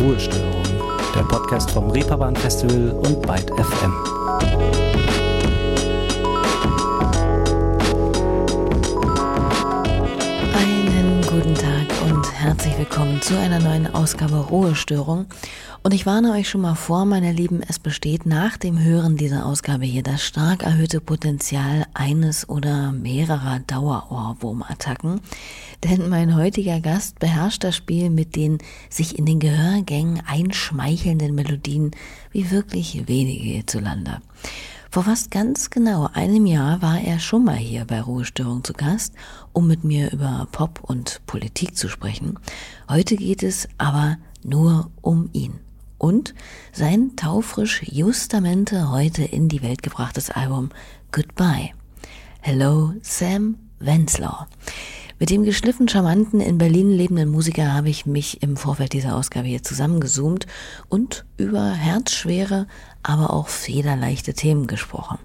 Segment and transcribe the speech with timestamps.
[0.00, 0.62] Ruhestörung,
[1.14, 4.89] der Podcast vom Reeperbahn Festival und Byte FM.
[12.80, 15.26] Willkommen zu einer neuen Ausgabe Ruhestörung.
[15.82, 19.44] Und ich warne euch schon mal vor, meine Lieben, es besteht nach dem Hören dieser
[19.44, 25.20] Ausgabe hier das stark erhöhte Potenzial eines oder mehrerer Dauerohrwurmattacken.
[25.84, 28.56] Denn mein heutiger Gast beherrscht das Spiel mit den
[28.88, 31.90] sich in den Gehörgängen einschmeichelnden Melodien
[32.32, 34.22] wie wirklich wenige hierzulande.
[34.92, 39.14] Vor fast ganz genau einem Jahr war er schon mal hier bei Ruhestörung zu Gast,
[39.52, 42.40] um mit mir über Pop und Politik zu sprechen.
[42.88, 45.60] Heute geht es aber nur um ihn
[45.98, 46.34] und
[46.72, 50.70] sein taufrisch justamente heute in die Welt gebrachtes Album
[51.12, 51.70] Goodbye.
[52.40, 54.46] Hello, Sam Wenzlau.
[55.20, 59.48] Mit dem geschliffen charmanten in Berlin lebenden Musiker habe ich mich im Vorfeld dieser Ausgabe
[59.48, 60.46] hier zusammengezoomt
[60.88, 62.66] und über herzschwere,
[63.02, 65.18] aber auch federleichte Themen gesprochen.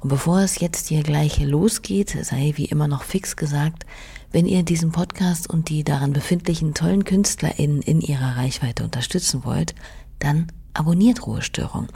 [0.00, 3.86] Und bevor es jetzt hier gleich losgeht, sei wie immer noch fix gesagt,
[4.30, 9.74] wenn ihr diesen Podcast und die daran befindlichen tollen KünstlerInnen in ihrer Reichweite unterstützen wollt,
[10.18, 11.86] dann abonniert Ruhestörung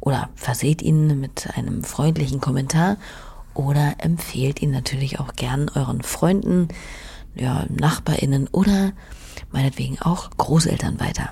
[0.00, 2.98] oder verseht ihn mit einem freundlichen Kommentar
[3.54, 6.68] oder empfehlt ihn natürlich auch gern euren Freunden,
[7.34, 8.92] ja, NachbarInnen oder
[9.50, 11.30] meinetwegen auch Großeltern weiter.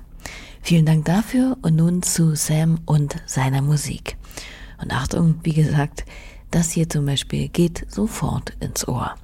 [0.62, 4.16] Vielen Dank dafür und nun zu Sam und seiner Musik.
[4.80, 6.04] Und Achtung, wie gesagt,
[6.50, 9.14] das hier zum Beispiel geht sofort ins Ohr.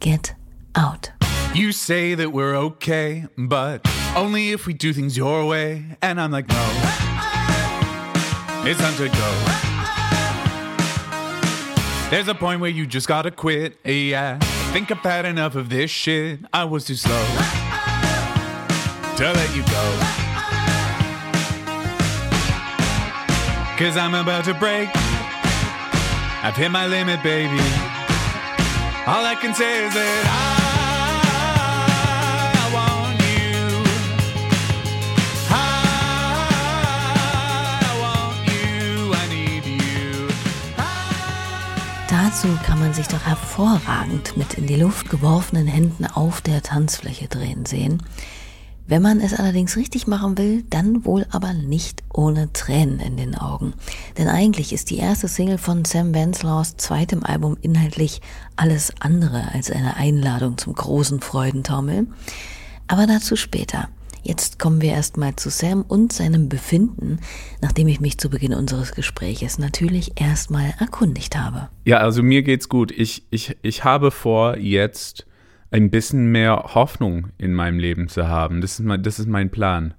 [0.00, 0.34] Get
[0.74, 1.12] out.
[1.54, 3.80] You say that we're okay, but
[4.14, 5.84] only if we do things your way.
[6.02, 6.54] And I'm like, no,
[8.64, 9.67] it's time to go.
[12.10, 14.38] There's a point where you just gotta quit, yeah.
[14.72, 16.40] Think I've had enough of this shit.
[16.54, 17.22] I was too slow
[19.16, 20.18] to let you go.
[23.76, 24.88] Cause I'm about to break.
[26.42, 27.60] I've hit my limit, baby.
[29.06, 30.47] All I can say is that I.
[42.28, 47.26] Dazu kann man sich doch hervorragend mit in die Luft geworfenen Händen auf der Tanzfläche
[47.26, 48.02] drehen sehen.
[48.86, 53.34] Wenn man es allerdings richtig machen will, dann wohl aber nicht ohne Tränen in den
[53.34, 53.72] Augen.
[54.18, 58.20] Denn eigentlich ist die erste Single von Sam Wenslaws zweitem Album inhaltlich
[58.56, 62.08] alles andere als eine Einladung zum großen Freudentaumel.
[62.88, 63.88] Aber dazu später.
[64.28, 67.18] Jetzt kommen wir erstmal zu Sam und seinem Befinden,
[67.62, 71.70] nachdem ich mich zu Beginn unseres Gespräches natürlich erstmal erkundigt habe.
[71.86, 72.90] Ja, also mir geht's gut.
[72.90, 75.26] Ich, ich, ich habe vor, jetzt
[75.70, 78.60] ein bisschen mehr Hoffnung in meinem Leben zu haben.
[78.60, 79.94] Das ist mein, das ist mein Plan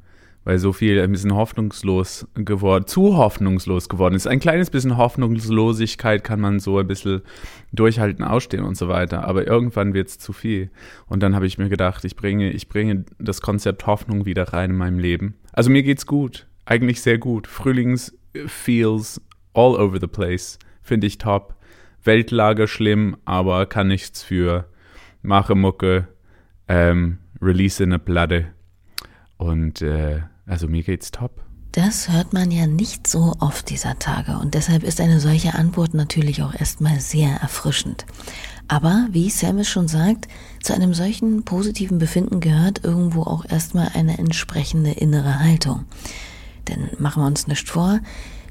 [0.49, 4.25] weil so viel ein bisschen hoffnungslos geworden, zu hoffnungslos geworden ist.
[4.25, 7.21] Ein kleines bisschen Hoffnungslosigkeit kann man so ein bisschen
[7.71, 10.71] durchhalten, ausstehen und so weiter, aber irgendwann wird es zu viel.
[11.05, 14.71] Und dann habe ich mir gedacht, ich bringe, ich bringe das Konzept Hoffnung wieder rein
[14.71, 15.35] in meinem Leben.
[15.53, 17.45] Also mir geht's gut, eigentlich sehr gut.
[17.45, 18.17] Frühlings
[18.47, 19.21] feels
[19.53, 21.53] all over the place, finde ich top.
[22.03, 24.66] Weltlage schlimm, aber kann nichts für.
[25.21, 26.07] Mache Mucke,
[26.67, 28.47] ähm, release eine Platte
[29.37, 31.31] und äh, also mir geht's top.
[31.71, 35.93] Das hört man ja nicht so oft dieser Tage und deshalb ist eine solche Antwort
[35.93, 38.07] natürlich auch erstmal sehr erfrischend.
[38.67, 40.27] Aber wie Sam es schon sagt,
[40.63, 45.85] zu einem solchen positiven Befinden gehört irgendwo auch erstmal eine entsprechende innere Haltung.
[46.67, 47.99] Denn machen wir uns nicht vor,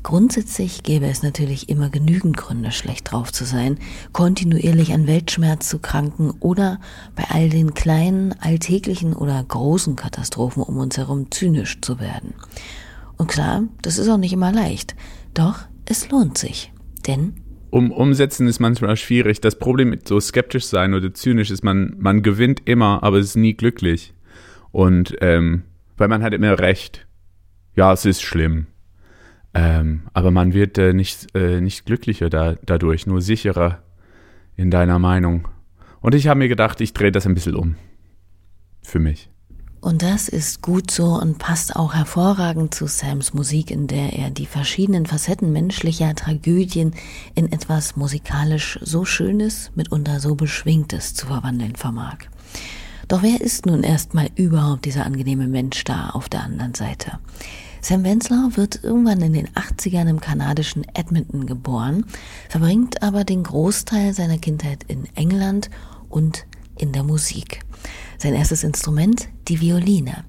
[0.03, 3.79] Grundsätzlich gäbe es natürlich immer genügend Gründe, schlecht drauf zu sein,
[4.13, 6.81] kontinuierlich an Weltschmerz zu kranken oder
[7.17, 12.35] bei all den kleinen, alltäglichen oder großen Katastrophen um uns herum zynisch zu werden.
[13.17, 14.95] Und klar, das ist auch nicht immer leicht,
[15.35, 16.73] doch es lohnt sich,
[17.07, 17.35] denn
[17.71, 19.41] um, umsetzen ist manchmal schwierig.
[19.41, 23.27] Das Problem mit so skeptisch sein oder zynisch ist, man, man gewinnt immer, aber es
[23.27, 24.15] ist nie glücklich.
[24.71, 25.65] Und ähm,
[25.97, 27.07] weil man hat immer recht.
[27.77, 28.69] Ja, es ist schlimm.
[29.55, 33.83] Ähm, aber man wird äh, nicht, äh, nicht glücklicher da, dadurch, nur sicherer
[34.57, 35.49] in deiner Meinung.
[36.01, 37.77] Und ich habe mir gedacht, ich drehe das ein bisschen um.
[38.83, 39.31] Für mich.
[39.81, 44.31] Und das ist gut so und passt auch hervorragend zu Sams Musik, in der er
[44.31, 46.95] die verschiedenen Facetten menschlicher Tragödien
[47.37, 52.19] in etwas musikalisch so Schönes, mitunter so Beschwingtes zu verwandeln vermag.
[53.07, 57.19] Doch wer ist nun erstmal überhaupt dieser angenehme Mensch da auf der anderen Seite?
[57.81, 62.05] Sam Wenzler wird irgendwann in den 80ern im kanadischen Edmonton geboren,
[62.49, 65.71] verbringt aber den Großteil seiner Kindheit in England
[66.09, 66.47] und
[66.77, 67.61] in der Musik.
[68.19, 70.25] Sein erstes Instrument, die Violine.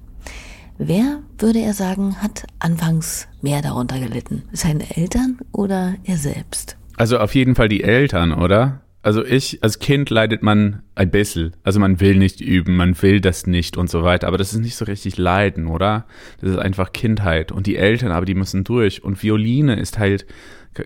[0.78, 4.44] Wer, würde er sagen, hat anfangs mehr darunter gelitten?
[4.52, 6.76] Seine Eltern oder er selbst?
[6.96, 8.80] Also auf jeden Fall die Eltern, oder?
[9.02, 11.56] Also ich, als Kind leidet man ein bisschen.
[11.62, 14.26] Also man will nicht üben, man will das nicht und so weiter.
[14.26, 16.06] Aber das ist nicht so richtig Leiden, oder?
[16.40, 17.50] Das ist einfach Kindheit.
[17.50, 19.02] Und die Eltern, aber die müssen durch.
[19.02, 20.26] Und Violine ist halt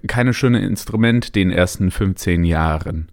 [0.06, 3.08] keine schöne Instrument den ersten 15 Jahren.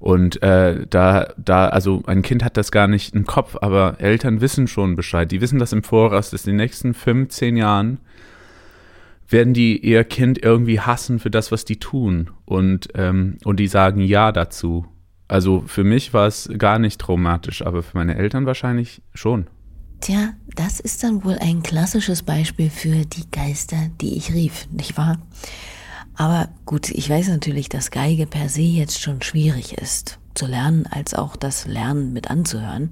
[0.00, 4.40] Und äh, da, da, also ein Kind hat das gar nicht im Kopf, aber Eltern
[4.40, 5.30] wissen schon Bescheid.
[5.30, 7.98] Die wissen das im Voraus, dass den nächsten 15 Jahren
[9.30, 12.30] werden die ihr Kind irgendwie hassen für das, was die tun.
[12.44, 14.86] Und, ähm, und die sagen Ja dazu.
[15.28, 19.46] Also für mich war es gar nicht traumatisch, aber für meine Eltern wahrscheinlich schon.
[20.00, 24.96] Tja, das ist dann wohl ein klassisches Beispiel für die Geister, die ich rief, nicht
[24.96, 25.18] wahr?
[26.14, 30.86] Aber gut, ich weiß natürlich, dass Geige per se jetzt schon schwierig ist zu lernen,
[30.86, 32.90] als auch das Lernen mit anzuhören.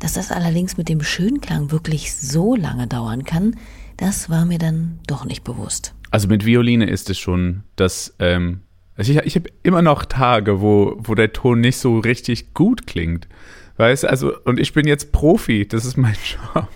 [0.00, 3.56] Dass das allerdings mit dem Schönklang wirklich so lange dauern kann,
[4.02, 5.94] das war mir dann doch nicht bewusst.
[6.10, 8.62] Also mit Violine ist es schon, dass ähm,
[8.96, 12.86] also ich, ich habe immer noch Tage, wo, wo der Ton nicht so richtig gut
[12.86, 13.28] klingt.
[13.76, 16.16] Weißt also, und ich bin jetzt Profi, das ist mein
[16.54, 16.68] Job.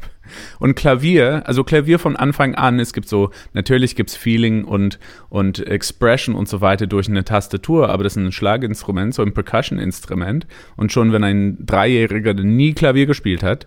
[0.58, 4.99] Und Klavier, also Klavier von Anfang an, es gibt so, natürlich gibt es Feeling und,
[5.28, 9.34] und Expression und so weiter durch eine Tastatur, aber das ist ein Schlaginstrument, so ein
[9.34, 10.46] Percussion-Instrument.
[10.76, 13.67] Und schon wenn ein Dreijähriger, der nie Klavier gespielt hat,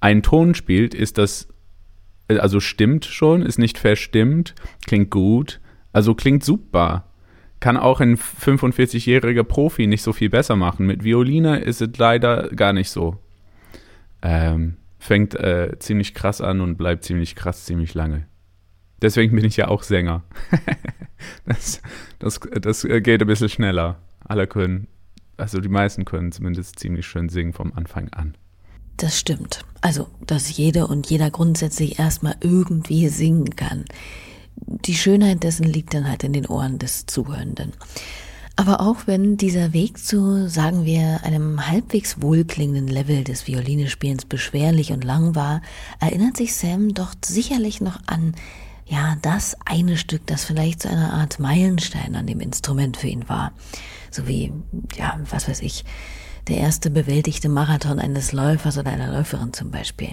[0.00, 1.48] einen Ton spielt, ist das,
[2.38, 4.54] also stimmt schon, ist nicht verstimmt,
[4.86, 5.60] klingt gut,
[5.92, 7.04] also klingt super.
[7.58, 10.86] Kann auch ein 45-jähriger Profi nicht so viel besser machen.
[10.86, 13.18] Mit Violine ist es leider gar nicht so.
[14.22, 18.26] Ähm, fängt äh, ziemlich krass an und bleibt ziemlich krass ziemlich lange.
[19.02, 20.22] Deswegen bin ich ja auch Sänger.
[21.46, 21.82] das,
[22.18, 23.98] das, das geht ein bisschen schneller.
[24.24, 24.88] Alle können,
[25.36, 28.36] also die meisten können zumindest ziemlich schön singen vom Anfang an.
[29.00, 29.64] Das stimmt.
[29.80, 33.86] Also, dass jede und jeder grundsätzlich erstmal irgendwie singen kann.
[34.56, 37.72] Die Schönheit dessen liegt dann halt in den Ohren des Zuhörenden.
[38.56, 44.92] Aber auch wenn dieser Weg zu, sagen wir, einem halbwegs wohlklingenden Level des Violinespielens beschwerlich
[44.92, 45.62] und lang war,
[45.98, 48.34] erinnert sich Sam doch sicherlich noch an,
[48.84, 53.30] ja, das eine Stück, das vielleicht so eine Art Meilenstein an dem Instrument für ihn
[53.30, 53.52] war.
[54.10, 54.52] So wie,
[54.94, 55.86] ja, was weiß ich,
[56.50, 60.10] der erste bewältigte Marathon eines Läufers oder einer Läuferin zum Beispiel.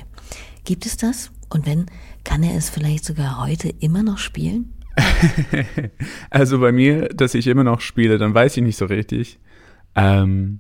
[0.64, 1.32] Gibt es das?
[1.50, 1.88] Und wenn,
[2.24, 4.74] kann er es vielleicht sogar heute immer noch spielen?
[6.30, 9.40] also bei mir, dass ich immer noch spiele, dann weiß ich nicht so richtig.
[9.96, 10.60] Ähm,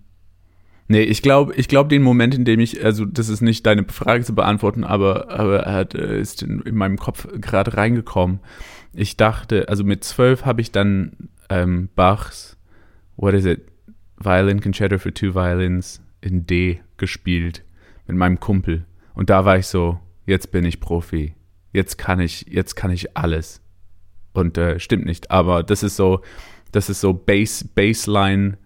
[0.87, 3.85] nee, ich glaube, ich glaube den Moment, in dem ich, also das ist nicht deine
[3.85, 8.39] Frage zu beantworten, aber, aber er hat, äh, ist in, in meinem Kopf gerade reingekommen.
[8.93, 12.57] Ich dachte, also mit zwölf habe ich dann ähm, Bachs,
[13.15, 13.61] what is it,
[14.19, 17.63] Violin Concerto for Two Violins in D gespielt
[18.07, 18.85] mit meinem Kumpel.
[19.13, 21.35] Und da war ich so, jetzt bin ich Profi.
[21.73, 23.61] Jetzt kann ich, jetzt kann ich alles.
[24.33, 25.31] Und äh, stimmt nicht.
[25.31, 26.21] Aber das ist so,
[26.71, 28.57] das ist so Base, Baseline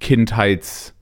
[0.00, 0.94] Kindheits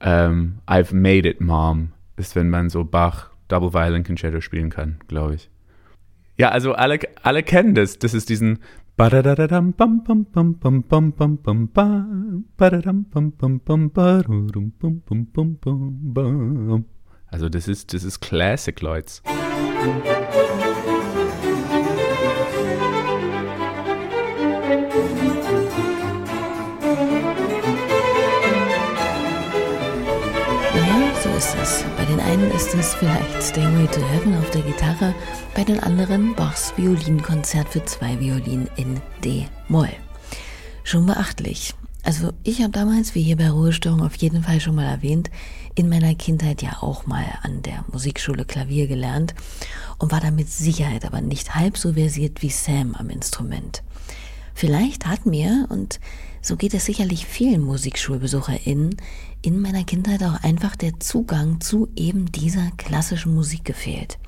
[0.00, 1.92] ähm, I've made it, Mom.
[2.16, 5.50] Ist, wenn man so Bach Double Violin Concerto spielen kann, glaube ich.
[6.36, 7.98] Ja, also alle, alle kennen das.
[7.98, 8.58] Das ist diesen
[17.26, 19.12] also das ist, das ist Classic, Leute.
[31.96, 35.14] Bei den einen ist es vielleicht Stairway to Heaven auf der Gitarre,
[35.54, 39.90] bei den anderen Bachs Violinkonzert für zwei Violinen in D-Moll.
[40.82, 41.74] Schon beachtlich.
[42.08, 45.28] Also ich habe damals, wie hier bei Ruhestörung auf jeden Fall schon mal erwähnt,
[45.74, 49.34] in meiner Kindheit ja auch mal an der Musikschule Klavier gelernt
[49.98, 53.82] und war da mit Sicherheit aber nicht halb so versiert wie Sam am Instrument.
[54.54, 56.00] Vielleicht hat mir, und
[56.40, 58.96] so geht es sicherlich vielen MusikschulbesucherInnen,
[59.42, 64.18] in meiner Kindheit auch einfach der Zugang zu eben dieser klassischen Musik gefehlt.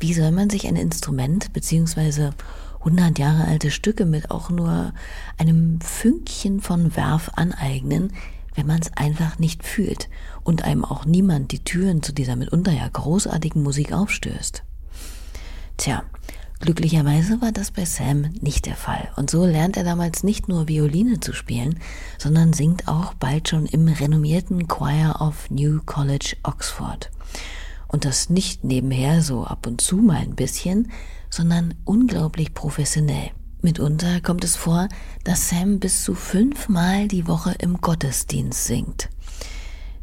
[0.00, 2.32] Wie soll man sich ein Instrument beziehungsweise
[2.84, 4.92] 100 Jahre alte Stücke mit auch nur
[5.38, 8.12] einem Fünkchen von Werf aneignen,
[8.54, 10.08] wenn man es einfach nicht fühlt
[10.42, 14.62] und einem auch niemand die Türen zu dieser mitunter ja großartigen Musik aufstößt?
[15.76, 16.02] Tja,
[16.62, 19.10] Glücklicherweise war das bei Sam nicht der Fall.
[19.16, 21.80] Und so lernt er damals nicht nur Violine zu spielen,
[22.18, 27.10] sondern singt auch bald schon im renommierten Choir of New College Oxford.
[27.88, 30.92] Und das nicht nebenher so ab und zu mal ein bisschen,
[31.32, 33.30] sondern unglaublich professionell.
[33.62, 34.88] Mitunter kommt es vor,
[35.24, 39.08] dass Sam bis zu fünfmal die Woche im Gottesdienst singt.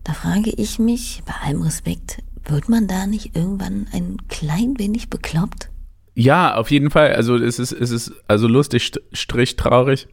[0.03, 5.11] Da frage ich mich, bei allem Respekt, Wird man da nicht irgendwann ein klein wenig
[5.11, 5.69] bekloppt?
[6.15, 7.13] Ja, auf jeden Fall.
[7.13, 10.07] Also es ist, es ist also lustig, strich traurig.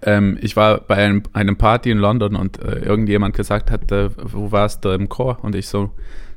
[0.00, 4.08] Ähm, ich war bei einem, einem, Party in London und äh, irgendjemand gesagt hat, äh,
[4.16, 5.40] wo warst du im Chor?
[5.42, 5.90] Und ich so,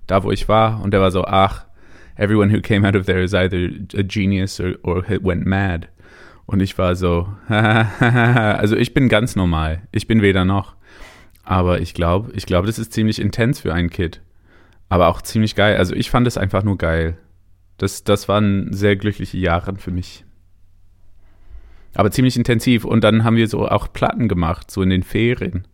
[0.06, 0.84] da wo ich war.
[0.84, 1.66] Und der war so, ach,
[2.18, 5.88] everyone who came out of there is either a genius or, or went mad.
[6.46, 9.82] Und ich war so, also ich bin ganz normal.
[9.92, 10.76] Ich bin weder noch.
[11.44, 14.22] Aber ich glaube, ich glaube, das ist ziemlich intens für ein Kid.
[14.90, 15.78] Aber auch ziemlich geil.
[15.78, 17.18] Also ich fand es einfach nur geil.
[17.78, 20.24] Das, das waren sehr glückliche Jahre für mich.
[21.96, 22.86] Aber ziemlich intensiv.
[22.86, 25.68] Und dann haben wir so auch Platten gemacht, so in den Ferien.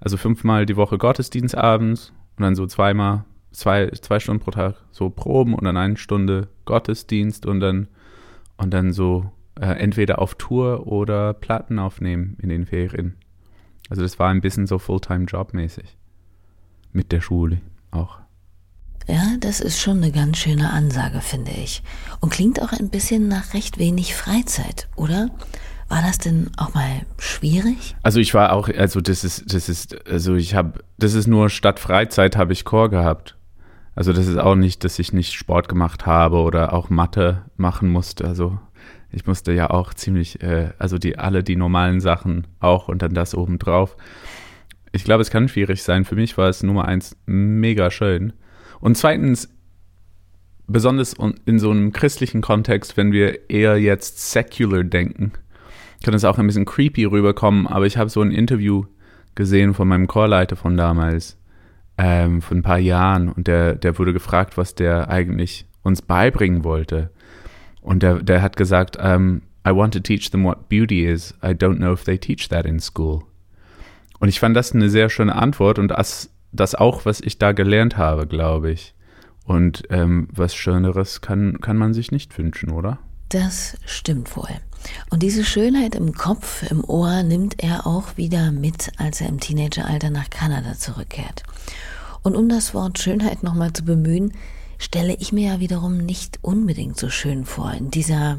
[0.00, 4.76] Also fünfmal die Woche Gottesdienst abends und dann so zweimal, zwei, zwei Stunden pro Tag
[4.90, 7.88] so Proben und dann eine Stunde Gottesdienst und dann,
[8.56, 9.30] und dann so
[9.60, 13.16] äh, entweder auf Tour oder Platten aufnehmen in den Ferien.
[13.88, 15.96] Also das war ein bisschen so Fulltime-Job mäßig.
[16.92, 18.18] Mit der Schule auch.
[19.08, 21.82] Ja, das ist schon eine ganz schöne Ansage, finde ich.
[22.20, 25.28] Und klingt auch ein bisschen nach recht wenig Freizeit, oder?
[25.88, 27.96] War das denn auch mal schwierig?
[28.02, 31.50] Also ich war auch, also das ist, das ist, also ich habe, das ist nur
[31.50, 33.36] statt Freizeit habe ich Chor gehabt.
[33.94, 37.90] Also das ist auch nicht, dass ich nicht Sport gemacht habe oder auch Mathe machen
[37.90, 38.26] musste.
[38.26, 38.58] Also
[39.10, 43.14] ich musste ja auch ziemlich, äh, also die alle die normalen Sachen auch und dann
[43.14, 43.96] das obendrauf.
[44.92, 46.04] Ich glaube, es kann schwierig sein.
[46.04, 48.32] Für mich war es Nummer eins mega schön.
[48.80, 49.48] Und zweitens,
[50.66, 55.32] besonders in so einem christlichen Kontext, wenn wir eher jetzt secular denken,
[56.02, 58.84] kann es auch ein bisschen creepy rüberkommen, aber ich habe so ein Interview
[59.34, 61.38] gesehen von meinem Chorleiter von damals,
[61.98, 66.64] ähm, von ein paar Jahren, und der, der wurde gefragt, was der eigentlich uns beibringen
[66.64, 67.10] wollte.
[67.80, 71.34] Und der, der hat gesagt, um, I want to teach them what beauty is.
[71.42, 73.22] I don't know if they teach that in school.
[74.18, 77.52] Und ich fand das eine sehr schöne Antwort und das das auch, was ich da
[77.52, 78.94] gelernt habe, glaube ich.
[79.44, 82.98] Und ähm, was Schöneres kann, kann man sich nicht wünschen, oder?
[83.30, 84.48] Das stimmt wohl.
[85.10, 89.40] Und diese Schönheit im Kopf, im Ohr nimmt er auch wieder mit, als er im
[89.40, 91.42] Teenageralter nach Kanada zurückkehrt.
[92.22, 94.32] Und um das Wort Schönheit nochmal zu bemühen,
[94.78, 98.38] stelle ich mir ja wiederum nicht unbedingt so schön vor, in dieser,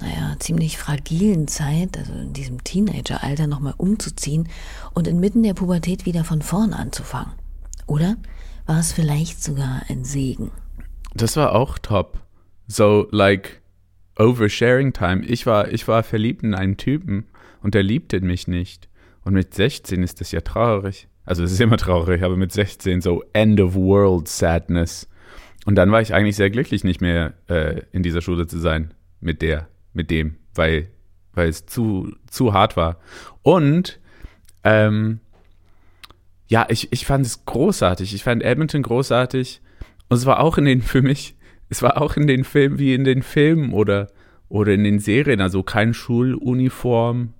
[0.00, 4.48] naja, ziemlich fragilen Zeit, also in diesem Teenageralter nochmal umzuziehen
[4.92, 7.32] und inmitten der Pubertät wieder von vorn anzufangen.
[7.86, 8.16] Oder
[8.66, 10.50] war es vielleicht sogar ein Segen?
[11.14, 12.18] Das war auch top.
[12.66, 13.60] So, like,
[14.16, 15.24] oversharing time.
[15.24, 17.26] Ich war, ich war verliebt in einen Typen
[17.62, 18.88] und der liebte mich nicht.
[19.24, 21.08] Und mit 16 ist das ja traurig.
[21.24, 25.08] Also es ist immer traurig, aber mit 16 so End of World Sadness.
[25.64, 28.92] Und dann war ich eigentlich sehr glücklich, nicht mehr äh, in dieser Schule zu sein
[29.20, 30.88] mit der, mit dem, weil,
[31.32, 32.98] weil es zu, zu hart war.
[33.42, 33.98] Und
[34.62, 35.20] ähm,
[36.48, 38.14] ja, ich, ich fand es großartig.
[38.14, 39.62] Ich fand Edmonton großartig.
[40.08, 41.34] Und es war auch in den, für mich,
[41.68, 44.08] es war auch in den Filmen, wie in den Filmen oder,
[44.48, 47.34] oder in den Serien, also kein Schuluniform.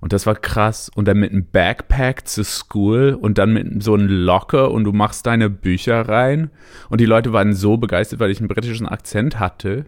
[0.00, 0.90] Und das war krass.
[0.94, 4.92] Und dann mit einem Backpack zur School und dann mit so einem Locker und du
[4.92, 6.50] machst deine Bücher rein.
[6.88, 9.84] Und die Leute waren so begeistert, weil ich einen britischen Akzent hatte.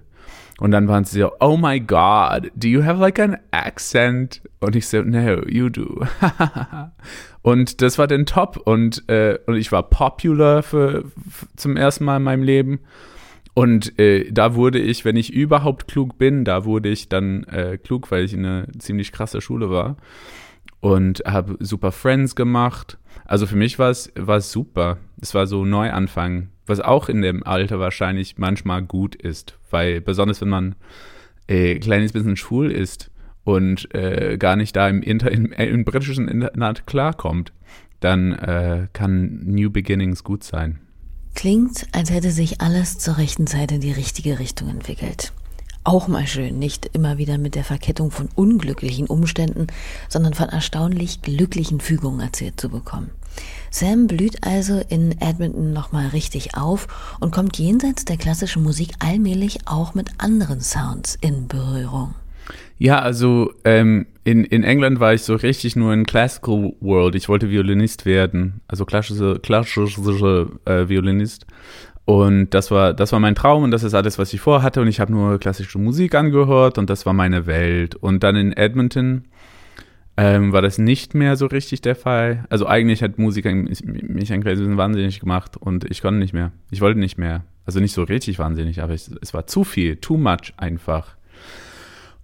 [0.59, 4.43] Und dann waren sie so, oh my God, do you have like an accent?
[4.61, 6.07] Und ich so, no, you do.
[7.43, 12.05] und das war dann top und, äh, und ich war popular für, für, zum ersten
[12.05, 12.81] Mal in meinem Leben.
[13.55, 17.77] Und äh, da wurde ich, wenn ich überhaupt klug bin, da wurde ich dann äh,
[17.77, 19.97] klug, weil ich in einer ziemlich krasse Schule war
[20.81, 22.99] und habe super Friends gemacht.
[23.27, 24.13] Also für mich war es
[24.51, 24.99] super.
[25.21, 30.41] Es war so Neuanfang was auch in dem Alter wahrscheinlich manchmal gut ist, weil besonders
[30.41, 30.75] wenn man
[31.49, 33.11] äh, kleines bisschen schwul ist
[33.45, 37.53] und äh, gar nicht da im, Inter, im, äh, im britischen Internat klarkommt,
[38.01, 40.81] dann äh, kann New Beginnings gut sein.
[41.35, 45.33] Klingt, als hätte sich alles zur rechten Zeit in die richtige Richtung entwickelt.
[45.85, 49.67] Auch mal schön, nicht immer wieder mit der Verkettung von unglücklichen Umständen,
[50.09, 53.11] sondern von erstaunlich glücklichen Fügungen erzählt zu bekommen.
[53.71, 59.67] Sam blüht also in Edmonton nochmal richtig auf und kommt jenseits der klassischen Musik allmählich
[59.67, 62.15] auch mit anderen Sounds in Berührung.
[62.79, 67.15] Ja, also ähm, in, in England war ich so richtig nur in Classical World.
[67.15, 71.47] Ich wollte Violinist werden, also klassische, klassische äh, Violinist.
[72.05, 74.81] Und das war, das war mein Traum und das ist alles, was ich vorhatte.
[74.81, 77.95] Und ich habe nur klassische Musik angehört und das war meine Welt.
[77.97, 79.25] Und dann in Edmonton
[80.17, 82.45] ähm, war das nicht mehr so richtig der Fall.
[82.49, 86.53] Also eigentlich hat Musik mich ein bisschen wahnsinnig gemacht und ich konnte nicht mehr.
[86.71, 87.45] Ich wollte nicht mehr.
[87.65, 91.15] Also nicht so richtig wahnsinnig, aber ich, es war zu viel, too much einfach.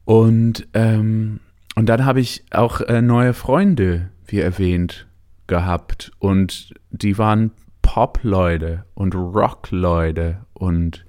[0.05, 1.39] Und, ähm,
[1.79, 5.07] und dann habe ich auch äh, neue Freunde, wie erwähnt,
[5.47, 6.11] gehabt.
[6.19, 11.07] Und die waren Pop-Leute und Rock-Leute und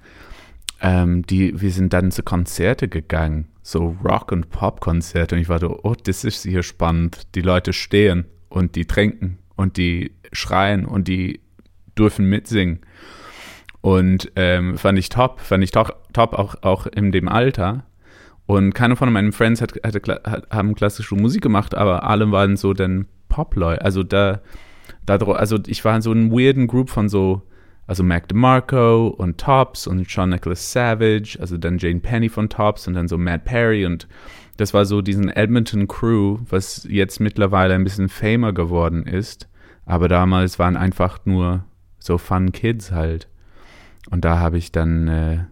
[0.80, 5.58] ähm, die, wir sind dann zu Konzerte gegangen, so Rock- und Pop-Konzerte und ich war
[5.58, 7.34] so, oh, das ist hier spannend.
[7.34, 11.40] Die Leute stehen und die trinken und die schreien und die
[11.98, 12.78] dürfen mitsingen.
[13.80, 17.86] Und ähm, fand ich top, fand ich top, top auch, auch in dem Alter.
[18.50, 22.56] Und keiner von meinen Friends hat, hatte, hat, haben klassische Musik gemacht, aber alle waren
[22.56, 23.80] so dann Pop-Leute.
[23.80, 24.40] Also da,
[25.06, 27.42] da, also ich war in so einem weirden Group von so,
[27.86, 32.88] also Mac DeMarco und Tops und Sean Nicholas Savage, also dann Jane Penny von Tops
[32.88, 34.08] und dann so Matt Perry und
[34.56, 39.48] das war so diesen Edmonton Crew, was jetzt mittlerweile ein bisschen famer geworden ist.
[39.86, 41.66] Aber damals waren einfach nur
[42.00, 43.28] so Fun Kids halt.
[44.10, 45.44] Und da habe ich dann äh,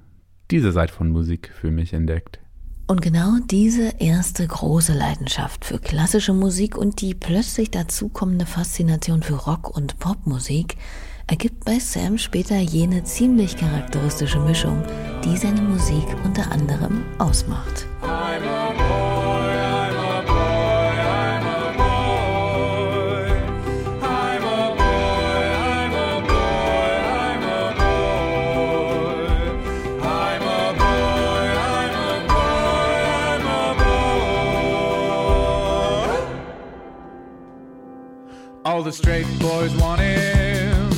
[0.50, 2.40] diese Seite von Musik für mich entdeckt.
[2.88, 9.35] Und genau diese erste große Leidenschaft für klassische Musik und die plötzlich dazukommende Faszination für
[9.35, 10.78] Rock- und Popmusik
[11.26, 14.83] ergibt bei Sam später jene ziemlich charakteristische Mischung,
[15.23, 17.87] die seine Musik unter anderem ausmacht.
[38.68, 40.90] All the straight boys want him,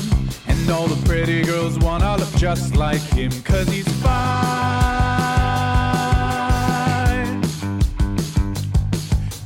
[0.48, 4.10] and all the pretty girls wanna look just like him, cause he's fine.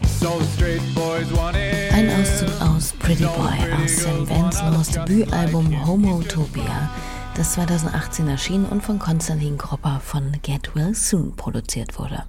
[0.06, 1.92] So the straight boys want him.
[1.92, 6.88] Ein Auszug aus Pretty Boy aus Sam Venslows Debütalbum Homotopia,
[7.36, 12.24] das 2018 erschien und von Konstantin Kropper von Get Well Soon produziert wurde.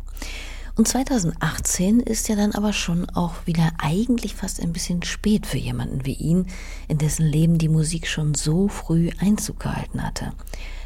[0.78, 5.58] Und 2018 ist ja dann aber schon auch wieder eigentlich fast ein bisschen spät für
[5.58, 6.48] jemanden wie ihn,
[6.90, 10.34] in dessen Leben die Musik schon so früh Einzug gehalten hatte.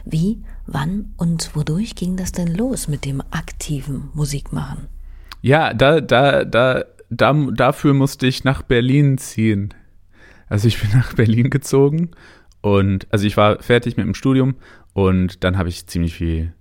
[0.06, 4.88] Wie, wann und wodurch ging das denn los mit dem aktiven Musikmachen?
[5.42, 9.74] Ja, da, da, da, da, dafür musste ich nach Berlin ziehen.
[10.50, 12.12] Also ich bin nach Berlin gezogen
[12.62, 14.56] und also ich war fertig mit dem Studium
[14.94, 16.54] und dann habe ich ziemlich viel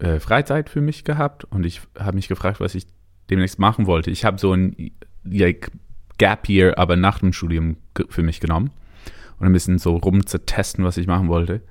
[0.00, 2.86] äh, Freizeit für mich gehabt und ich habe mich gefragt, was ich
[3.30, 4.10] demnächst machen wollte.
[4.10, 4.92] Ich habe so ein
[5.24, 5.70] like,
[6.18, 7.76] Gap Year, aber nach dem Studium
[8.08, 8.70] für mich genommen
[9.38, 11.62] und ein bisschen so rum zu testen, was ich machen wollte.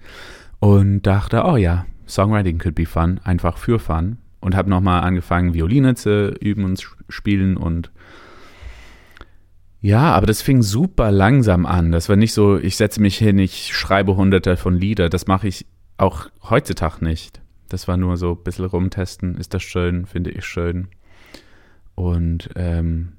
[0.60, 4.18] Und dachte, oh ja, Songwriting could be fun, einfach für fun.
[4.42, 7.92] Und habe nochmal angefangen, Violine zu üben und spielen und
[9.82, 11.92] ja, aber das fing super langsam an.
[11.92, 15.08] Das war nicht so, ich setze mich hin, ich schreibe hunderte von Lieder.
[15.10, 15.66] Das mache ich
[15.98, 17.40] auch heutzutage nicht.
[17.70, 19.36] Das war nur so ein bisschen rumtesten.
[19.36, 20.06] Ist das schön?
[20.06, 20.88] Finde ich schön.
[21.96, 23.14] Und ähm,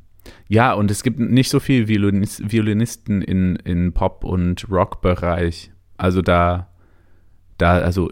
[0.48, 5.70] ja, und es gibt nicht so viele Violinist, Violinisten in, in Pop- und Rock-Bereich.
[5.96, 6.68] Also da,
[7.58, 8.10] da, also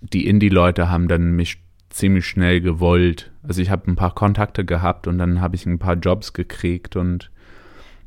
[0.00, 3.32] die Indie-Leute haben dann mich ziemlich schnell gewollt.
[3.42, 6.96] Also ich habe ein paar Kontakte gehabt und dann habe ich ein paar Jobs gekriegt
[6.96, 7.30] und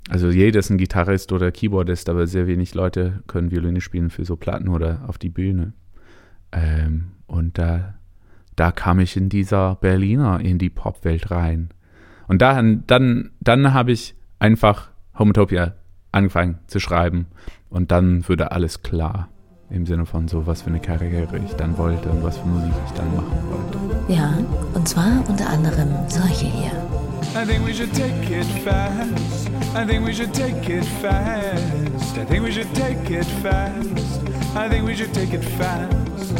[0.10, 4.26] also jeder ist ein Gitarrist oder Keyboardist, aber sehr wenig Leute können Violine spielen für
[4.26, 5.74] so Platten oder auf die Bühne.
[6.54, 7.96] Ähm, und da,
[8.56, 11.70] da kam ich in dieser Berliner, in die Popwelt rein.
[12.28, 15.74] Und dann, dann, dann habe ich einfach Homotopia
[16.12, 17.28] angefangen zu schreiben.
[17.70, 19.30] Und dann würde alles klar.
[19.70, 22.74] Im Sinne von so, was für eine Karriere ich dann wollte und was für Musik
[22.86, 24.14] ich dann machen wollte.
[24.14, 24.38] Ja,
[24.76, 26.72] und zwar unter anderem solche hier.
[27.36, 29.50] I think we should take it fast.
[29.76, 32.18] I think we should take it fast.
[32.18, 34.23] I think we should take it fast.
[34.56, 36.34] I think we should take it fast.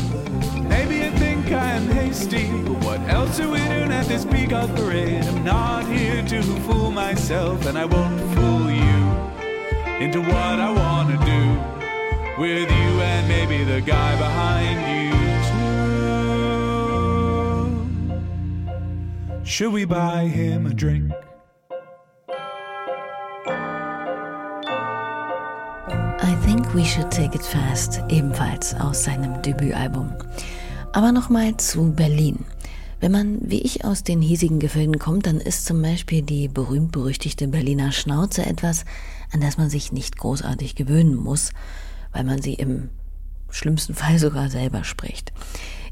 [0.64, 4.70] Maybe you think I am hasty, but what else are we doing at this peacock
[4.76, 5.24] parade?
[5.24, 9.14] I'm not here to fool myself, and I won't fool you
[10.00, 11.58] into what I want to do
[12.40, 15.12] with you and maybe the guy behind you
[19.40, 19.44] too.
[19.44, 21.12] Should we buy him a drink?
[26.54, 30.14] Think We Should Take It Fast, ebenfalls aus seinem Debütalbum.
[30.92, 32.46] Aber nochmal zu Berlin.
[33.00, 37.48] Wenn man wie ich aus den hiesigen Gefilden kommt, dann ist zum Beispiel die berühmt-berüchtigte
[37.48, 38.86] Berliner Schnauze etwas,
[39.32, 41.54] an das man sich nicht großartig gewöhnen muss,
[42.12, 42.92] weil man sie im
[43.50, 45.34] schlimmsten Fall sogar selber spricht.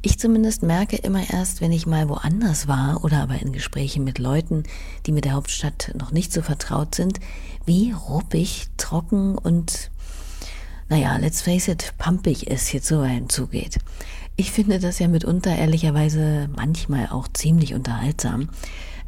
[0.04, 4.20] Ich zumindest merke immer erst, wenn ich mal woanders war oder aber in Gesprächen mit
[4.20, 4.62] Leuten,
[5.08, 7.20] die mit der Hauptstadt noch nicht so vertraut sind,
[7.66, 9.90] wie ruppig, trocken und
[10.92, 13.78] naja, let's face it, pumpig es hier zuweilen zugeht.
[14.36, 18.50] Ich finde das ja mitunter ehrlicherweise manchmal auch ziemlich unterhaltsam.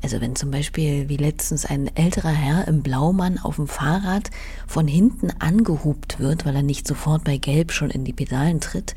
[0.02, 4.30] Also wenn zum Beispiel wie letztens ein älterer Herr im Blaumann auf dem Fahrrad
[4.66, 8.96] von hinten angehupt wird, weil er nicht sofort bei Gelb schon in die Pedalen tritt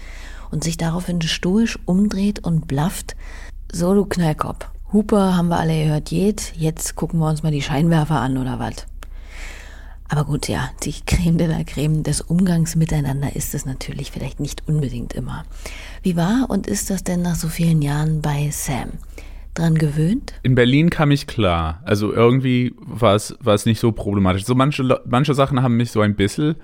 [0.53, 3.17] und sich daraufhin stoisch umdreht und blafft,
[3.73, 7.63] so du Knallkopf, Hupe haben wir alle gehört, jed, jetzt gucken wir uns mal die
[7.63, 8.87] Scheinwerfer an oder was.
[10.09, 14.41] Aber gut, ja, die Creme de la Creme des Umgangs miteinander ist es natürlich vielleicht
[14.41, 15.45] nicht unbedingt immer.
[16.03, 18.93] Wie war und ist das denn nach so vielen Jahren bei Sam?
[19.57, 20.35] dran gewöhnt?
[20.43, 21.81] In Berlin kam ich klar.
[21.85, 24.45] Also irgendwie war es, nicht so problematisch.
[24.45, 26.57] So manche, manche Sachen haben mich so ein bisschen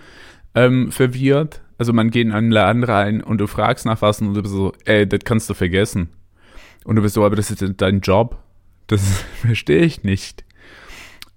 [0.55, 1.63] ähm, verwirrt.
[1.79, 4.55] Also man geht in einen Laden rein und du fragst nach was und du bist
[4.55, 6.11] so, ey, das kannst du vergessen.
[6.85, 8.39] Und du bist so, aber das ist dein Job.
[8.87, 10.45] Das verstehe ich nicht.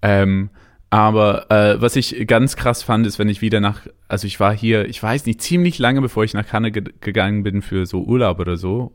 [0.02, 0.50] Ähm,
[0.90, 4.56] aber äh, was ich ganz krass fand, ist, wenn ich wieder nach, also ich war
[4.56, 8.04] hier, ich weiß nicht, ziemlich lange, bevor ich nach Cannes ge gegangen bin für so
[8.04, 8.94] Urlaub oder so,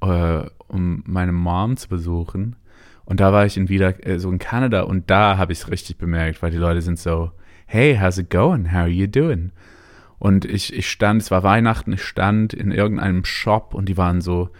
[0.00, 2.56] äh, um meine Mom zu besuchen.
[3.04, 5.70] Und da war ich in wieder äh, so in Kanada und da habe ich es
[5.70, 7.32] richtig bemerkt, weil die Leute sind so,
[7.66, 8.72] hey, how's it going?
[8.72, 9.50] How are you doing?
[10.18, 14.20] Und ich, ich stand, es war Weihnachten, ich stand in irgendeinem Shop und die waren
[14.20, 14.50] so,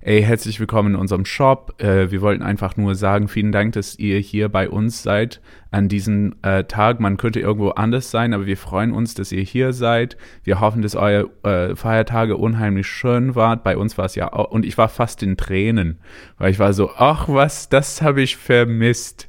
[0.00, 1.80] ey, herzlich willkommen in unserem Shop.
[1.82, 5.88] Äh, wir wollten einfach nur sagen, vielen Dank, dass ihr hier bei uns seid an
[5.88, 6.98] diesem äh, Tag.
[6.98, 10.16] Man könnte irgendwo anders sein, aber wir freuen uns, dass ihr hier seid.
[10.44, 13.60] Wir hoffen, dass eure äh, Feiertage unheimlich schön waren.
[13.62, 15.98] Bei uns war es ja auch, und ich war fast in Tränen,
[16.38, 19.28] weil ich war so, ach was, das habe ich vermisst.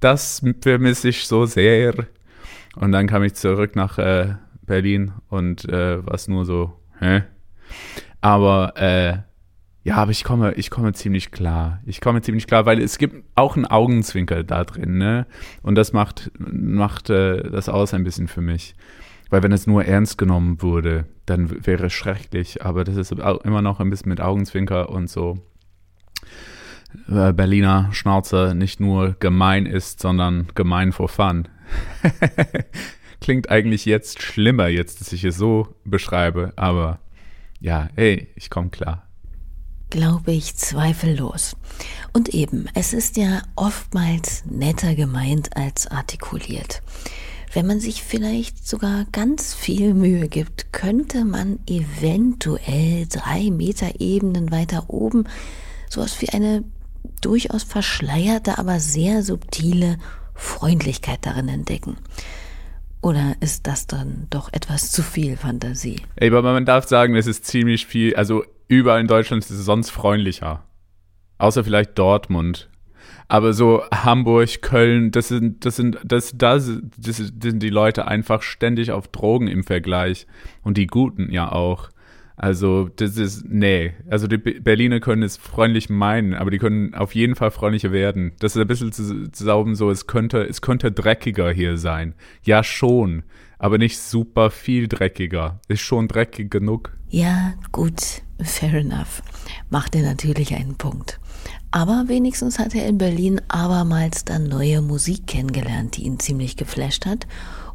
[0.00, 1.94] Das vermisse ich so sehr.
[2.76, 4.34] Und dann kam ich zurück nach äh,
[4.66, 7.22] Berlin und äh, war es nur so, hä?
[8.20, 9.18] Aber äh,
[9.84, 11.80] ja, aber ich komme, ich komme ziemlich klar.
[11.84, 15.26] Ich komme ziemlich klar, weil es gibt auch einen Augenzwinker da drin, ne?
[15.62, 18.74] Und das macht, macht äh, das aus ein bisschen für mich.
[19.28, 22.64] Weil wenn es nur ernst genommen wurde, dann wäre es schrecklich.
[22.64, 25.38] Aber das ist immer noch ein bisschen mit Augenzwinker und so.
[27.08, 31.48] Äh, Berliner Schnauze nicht nur gemein ist, sondern gemein for fun.
[33.20, 36.52] klingt eigentlich jetzt schlimmer, jetzt, dass ich es so beschreibe.
[36.56, 37.00] Aber
[37.60, 39.06] ja, hey, ich komme klar.
[39.90, 41.56] Glaube ich zweifellos.
[42.12, 46.82] Und eben, es ist ja oftmals netter gemeint als artikuliert.
[47.52, 54.50] Wenn man sich vielleicht sogar ganz viel Mühe gibt, könnte man eventuell drei Meter Ebenen
[54.50, 55.24] weiter oben
[55.88, 56.64] sowas wie eine
[57.20, 59.98] durchaus verschleierte, aber sehr subtile
[60.34, 61.96] Freundlichkeit darin entdecken.
[63.04, 66.00] Oder ist das dann doch etwas zu viel Fantasie?
[66.16, 69.66] Ey, aber man darf sagen, es ist ziemlich viel, also überall in Deutschland ist es
[69.66, 70.64] sonst freundlicher.
[71.36, 72.70] Außer vielleicht Dortmund.
[73.28, 78.40] Aber so Hamburg, Köln, das sind, das sind, das, das, das sind die Leute einfach
[78.40, 80.26] ständig auf Drogen im Vergleich.
[80.62, 81.90] Und die Guten ja auch.
[82.36, 83.92] Also, das ist, nee.
[84.10, 88.32] Also, die Berliner können es freundlich meinen, aber die können auf jeden Fall freundlicher werden.
[88.40, 92.14] Das ist ein bisschen zu, zu sauben so, es könnte, es könnte dreckiger hier sein.
[92.42, 93.22] Ja, schon.
[93.58, 95.60] Aber nicht super viel dreckiger.
[95.68, 96.92] Ist schon dreckig genug.
[97.08, 98.22] Ja, gut.
[98.42, 99.22] Fair enough.
[99.70, 101.20] Macht er natürlich einen Punkt.
[101.70, 107.06] Aber wenigstens hat er in Berlin abermals dann neue Musik kennengelernt, die ihn ziemlich geflasht
[107.06, 107.26] hat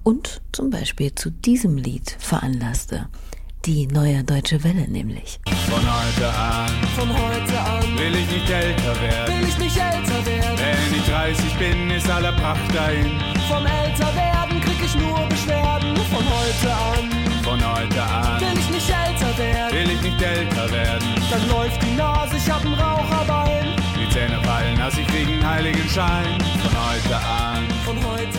[0.04, 3.08] und zum Beispiel zu diesem Lied veranlasste.
[3.66, 5.40] Die neue deutsche Welle nämlich.
[5.70, 9.42] Von heute an, Von heute an will ich nicht älter werden.
[9.42, 10.58] will ich nicht älter werden.
[10.58, 13.12] Wenn ich 30 bin, ist aller Pracht dahin.
[13.50, 15.96] Vom Älterwerden krieg ich nur Beschwerden.
[16.10, 19.76] Von heute an Von heute an will ich nicht älter werden.
[19.78, 21.08] will ich nicht älter werden.
[21.30, 23.76] Dann läuft die Nase, ich hab ein Raucherbein.
[24.00, 26.38] Die Zähne fallen, als ich krieg einen heiligen Schein.
[26.64, 28.39] Von heute an Von heute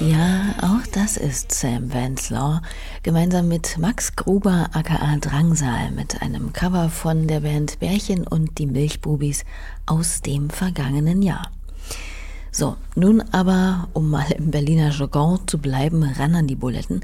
[0.00, 2.60] Ja, auch das ist Sam Vanslaw,
[3.02, 8.66] gemeinsam mit Max Gruber aka Drangsal mit einem Cover von der Band Bärchen und die
[8.66, 9.44] Milchbubis
[9.86, 11.50] aus dem vergangenen Jahr.
[12.52, 17.00] So, nun aber, um mal im Berliner Jargon zu bleiben, ran an die Buletten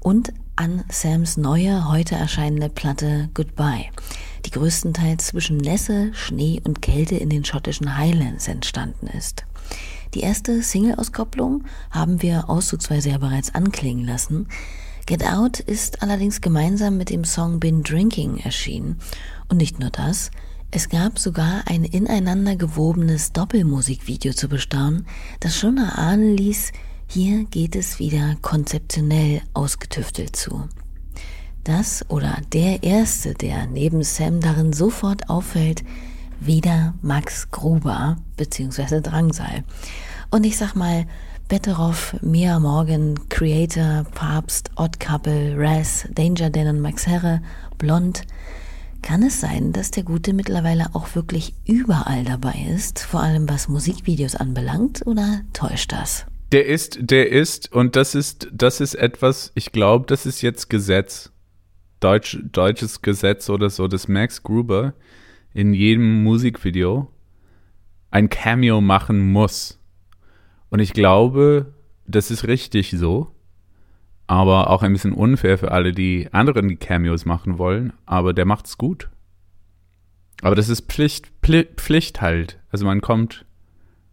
[0.00, 3.86] und an Sams neue, heute erscheinende Platte Goodbye,
[4.44, 9.46] die größtenteils zwischen Nässe, Schnee und Kälte in den schottischen Highlands entstanden ist.
[10.14, 14.46] Die erste Single-Auskopplung haben wir auszugsweise ja bereits anklingen lassen.
[15.06, 19.00] Get Out ist allerdings gemeinsam mit dem Song Been Drinking erschienen.
[19.48, 20.30] Und nicht nur das,
[20.70, 25.06] es gab sogar ein ineinander gewobenes Doppelmusikvideo zu bestaunen,
[25.40, 26.70] das schon erahnen ließ,
[27.08, 30.68] hier geht es wieder konzeptionell ausgetüftelt zu.
[31.64, 35.82] Das oder der erste, der neben Sam darin sofort auffällt,
[36.46, 39.00] wieder Max Gruber bzw.
[39.00, 39.64] Drangsal.
[40.30, 41.06] Und ich sag mal,
[41.48, 47.42] Betteroff, Mia Morgan, Creator, Papst, Odd Couple, Raz, Danger Dan und Max Herre,
[47.78, 48.22] Blond.
[49.02, 53.68] Kann es sein, dass der Gute mittlerweile auch wirklich überall dabei ist, vor allem was
[53.68, 56.24] Musikvideos anbelangt, oder täuscht das?
[56.52, 60.70] Der ist, der ist, und das ist, das ist etwas, ich glaube, das ist jetzt
[60.70, 61.30] Gesetz.
[62.00, 64.94] Deutsch, deutsches Gesetz oder so, dass Max Gruber
[65.54, 67.10] in jedem Musikvideo
[68.10, 69.80] ein Cameo machen muss.
[70.68, 71.72] Und ich glaube,
[72.06, 73.30] das ist richtig so.
[74.26, 77.92] Aber auch ein bisschen unfair für alle, die anderen Cameos machen wollen.
[78.06, 79.10] Aber der macht's gut.
[80.42, 81.30] Aber das ist Pflicht,
[81.76, 82.60] Pflicht halt.
[82.70, 83.44] Also man kommt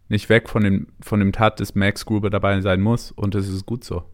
[0.08, 3.10] nicht weg von dem, von dem Tat, dass Max Gruber dabei sein muss.
[3.10, 4.04] Und das ist gut so.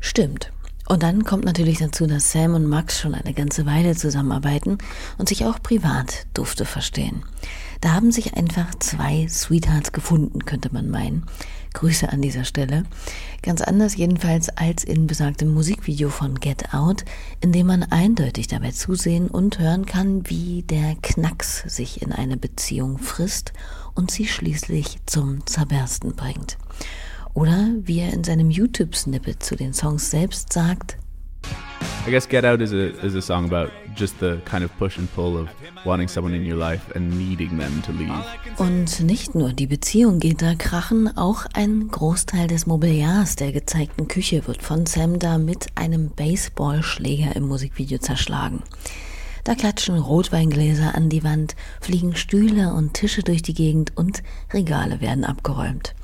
[0.00, 0.52] Stimmt.
[0.88, 4.78] Und dann kommt natürlich dazu, dass Sam und Max schon eine ganze Weile zusammenarbeiten
[5.18, 7.24] und sich auch privat dufte verstehen.
[7.82, 11.26] Da haben sich einfach zwei Sweethearts gefunden, könnte man meinen.
[11.74, 12.84] Grüße an dieser Stelle.
[13.42, 17.04] Ganz anders jedenfalls als in besagtem Musikvideo von Get Out,
[17.40, 22.36] in dem man eindeutig dabei zusehen und hören kann, wie der Knacks sich in eine
[22.38, 23.52] Beziehung frisst
[23.94, 26.56] und sie schließlich zum Zerbersten bringt.
[27.38, 30.98] Oder wie er in seinem YouTube-Snippet zu den Songs selbst sagt,
[32.04, 34.98] I guess Get Out is a is a song about just the kind of push
[34.98, 35.48] and pull of
[35.84, 38.24] wanting someone in your life and needing them to leave.
[38.56, 44.08] Und nicht nur die Beziehung geht da krachen, auch ein Großteil des Mobiliars der gezeigten
[44.08, 48.64] Küche wird von Sam da mit einem Baseballschläger im Musikvideo zerschlagen.
[49.44, 55.00] Da klatschen Rotweingläser an die Wand, fliegen Stühle und Tische durch die Gegend und Regale
[55.00, 55.94] werden abgeräumt.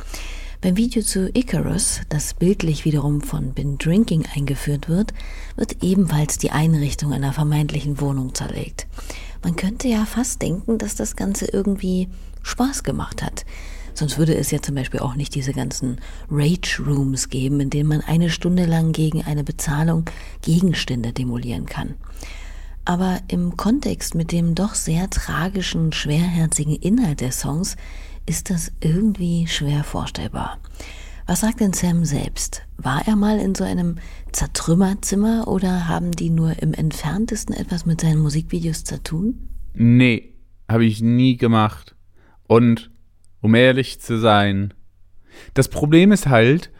[0.64, 5.12] Beim Video zu Icarus, das bildlich wiederum von Bin Drinking eingeführt wird,
[5.56, 8.86] wird ebenfalls die Einrichtung einer vermeintlichen Wohnung zerlegt.
[9.42, 12.08] Man könnte ja fast denken, dass das Ganze irgendwie
[12.42, 13.44] Spaß gemacht hat.
[13.92, 16.00] Sonst würde es ja zum Beispiel auch nicht diese ganzen
[16.30, 20.06] Rage Rooms geben, in denen man eine Stunde lang gegen eine Bezahlung
[20.40, 21.94] Gegenstände demolieren kann.
[22.86, 27.76] Aber im Kontext mit dem doch sehr tragischen, schwerherzigen Inhalt der Songs
[28.26, 30.58] ist das irgendwie schwer vorstellbar.
[31.26, 32.62] Was sagt denn Sam selbst?
[32.76, 33.96] War er mal in so einem
[34.32, 39.48] Zertrümmerzimmer oder haben die nur im entferntesten etwas mit seinen Musikvideos zu tun?
[39.72, 40.34] Nee,
[40.68, 41.94] habe ich nie gemacht.
[42.46, 42.90] Und
[43.40, 44.74] um ehrlich zu sein,
[45.54, 46.70] das Problem ist halt,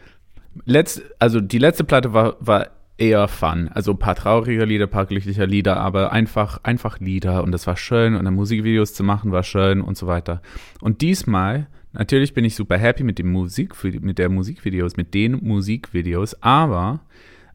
[0.65, 3.69] letzt, also die letzte Platte war, war eher Fun.
[3.73, 7.67] Also ein paar traurige Lieder, ein paar glückliche Lieder, aber einfach, einfach Lieder und das
[7.67, 10.41] war schön und dann Musikvideos zu machen war schön und so weiter.
[10.81, 15.43] Und diesmal, natürlich bin ich super happy mit dem Musik, mit der Musikvideos, mit den
[15.43, 17.01] Musikvideos, aber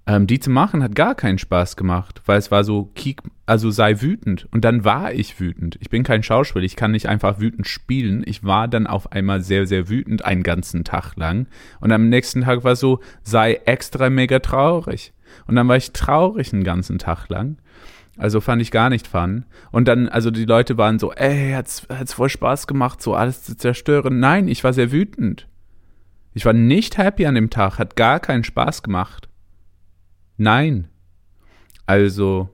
[0.07, 3.71] ähm, die zu machen hat gar keinen Spaß gemacht, weil es war so, kiek, also
[3.71, 4.49] sei wütend.
[4.51, 5.77] Und dann war ich wütend.
[5.81, 8.23] Ich bin kein Schauspieler, ich kann nicht einfach wütend spielen.
[8.27, 11.47] Ich war dann auf einmal sehr, sehr wütend einen ganzen Tag lang.
[11.81, 15.13] Und am nächsten Tag war so, sei extra mega traurig.
[15.47, 17.59] Und dann war ich traurig einen ganzen Tag lang.
[18.17, 19.47] Also fand ich gar nicht fun.
[19.71, 23.45] Und dann, also die Leute waren so, ey, hat's, hat's voll Spaß gemacht, so alles
[23.45, 24.21] zu zerstören.
[24.21, 25.49] Nein, ich war sehr wütend.
[26.35, 29.29] Ich war nicht happy an dem Tag, hat gar keinen Spaß gemacht.
[30.37, 30.89] Nein.
[31.87, 32.51] Also,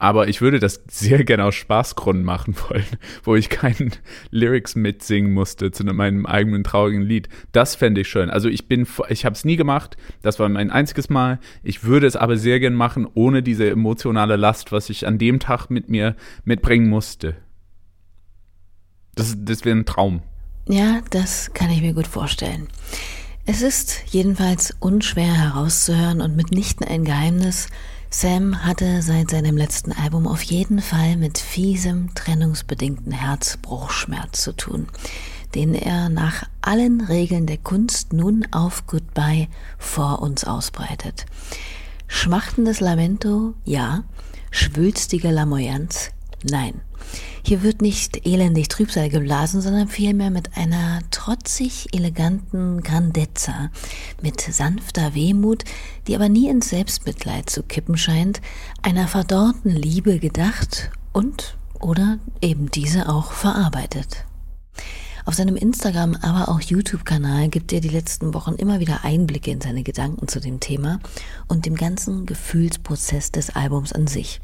[0.00, 2.86] aber ich würde das sehr gerne aus Spaßgründen machen wollen,
[3.22, 3.92] wo ich keinen
[4.30, 7.28] Lyrics mitsingen musste zu meinem eigenen traurigen Lied.
[7.52, 8.30] Das fände ich schön.
[8.30, 9.96] Also ich bin, ich habe es nie gemacht.
[10.22, 11.38] Das war mein einziges Mal.
[11.62, 15.38] Ich würde es aber sehr gern machen, ohne diese emotionale Last, was ich an dem
[15.38, 17.36] Tag mit mir mitbringen musste.
[19.14, 20.22] Das, das wäre ein Traum.
[20.66, 22.68] Ja, das kann ich mir gut vorstellen.
[23.44, 27.68] Es ist jedenfalls unschwer herauszuhören und mitnichten ein Geheimnis.
[28.12, 34.88] Sam hatte seit seinem letzten Album auf jeden Fall mit fiesem, trennungsbedingten Herzbruchschmerz zu tun,
[35.54, 39.46] den er nach allen Regeln der Kunst nun auf Goodbye
[39.78, 41.24] vor uns ausbreitet.
[42.08, 44.02] Schmachtendes Lamento, ja.
[44.50, 46.10] Schwülstige Lamoyanz,
[46.44, 46.80] nein.
[47.42, 53.70] Hier wird nicht elendig Trübsal geblasen, sondern vielmehr mit einer trotzig eleganten Grandezza,
[54.22, 55.64] mit sanfter Wehmut,
[56.06, 58.40] die aber nie ins Selbstmitleid zu kippen scheint,
[58.82, 64.26] einer verdorrten Liebe gedacht und oder eben diese auch verarbeitet.
[65.24, 69.60] Auf seinem Instagram, aber auch YouTube-Kanal gibt er die letzten Wochen immer wieder Einblicke in
[69.60, 70.98] seine Gedanken zu dem Thema
[71.46, 74.40] und dem ganzen Gefühlsprozess des Albums an sich.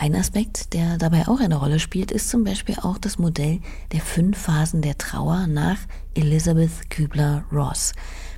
[0.00, 3.58] Ein Aspekt, der dabei auch eine Rolle spielt, ist zum Beispiel auch das Modell
[3.90, 5.78] der fünf Phasen der Trauer nach
[6.14, 7.94] Elizabeth Kübler-Ross,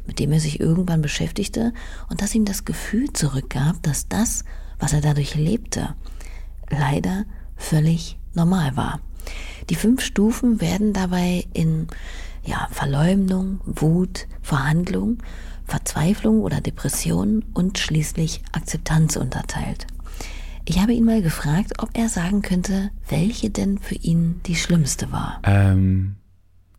[0.07, 1.75] mit dem er sich irgendwann beschäftigte
[2.09, 4.47] und das ihm das Gefühl zurückgab, dass das,
[4.79, 5.95] was er dadurch lebte,
[6.71, 9.01] leider völlig normal war.
[9.69, 11.89] Die fünf Stufen werden dabei in
[12.43, 15.19] ja, Verleumdung, Wut, Verhandlung,
[15.67, 19.87] Verzweiflung oder Depression und schließlich Akzeptanz unterteilt.
[20.71, 25.11] Ich habe ihn mal gefragt, ob er sagen könnte, welche denn für ihn die schlimmste
[25.11, 25.41] war.
[25.43, 26.15] Ähm,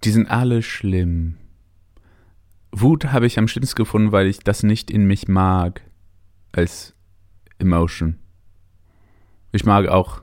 [0.06, 1.36] die sind alle schlimm.
[2.72, 5.82] Wut habe ich am schlimmsten gefunden, weil ich das nicht in mich mag
[6.54, 6.96] als
[7.60, 8.18] Emotion.
[9.52, 10.22] Ich mag auch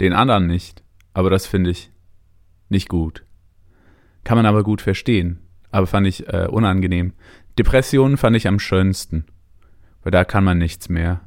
[0.00, 1.90] den anderen nicht, aber das finde ich
[2.70, 3.26] nicht gut.
[4.24, 5.38] Kann man aber gut verstehen,
[5.70, 7.12] aber fand ich äh, unangenehm.
[7.58, 9.26] Depressionen fand ich am schönsten,
[10.02, 11.20] weil da kann man nichts mehr.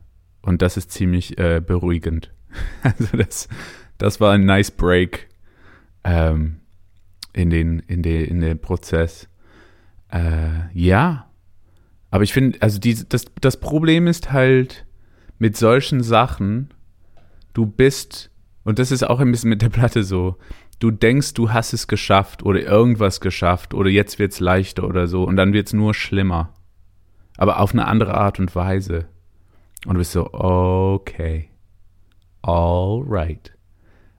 [0.45, 2.31] Und das ist ziemlich äh, beruhigend.
[2.83, 3.49] Also das,
[3.97, 5.27] das war ein nice Break
[6.05, 6.61] ähm,
[7.33, 9.27] in den, in den, in den Prozess.
[10.09, 11.29] Äh, ja.
[12.11, 14.85] Aber ich finde, also die, das, das Problem ist halt
[15.37, 16.73] mit solchen Sachen,
[17.53, 18.29] du bist,
[18.63, 20.37] und das ist auch ein bisschen mit der Platte so,
[20.79, 25.07] du denkst, du hast es geschafft oder irgendwas geschafft oder jetzt wird es leichter oder
[25.07, 26.53] so und dann wird es nur schlimmer.
[27.35, 29.07] Aber auf eine andere Art und Weise.
[29.85, 31.49] Und du bist so, okay,
[32.41, 33.51] all right.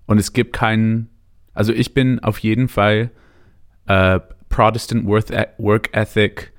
[0.06, 1.10] Und es gibt keinen,
[1.54, 3.10] also ich bin auf jeden Fall
[3.86, 6.52] äh, Protestant Work Ethic,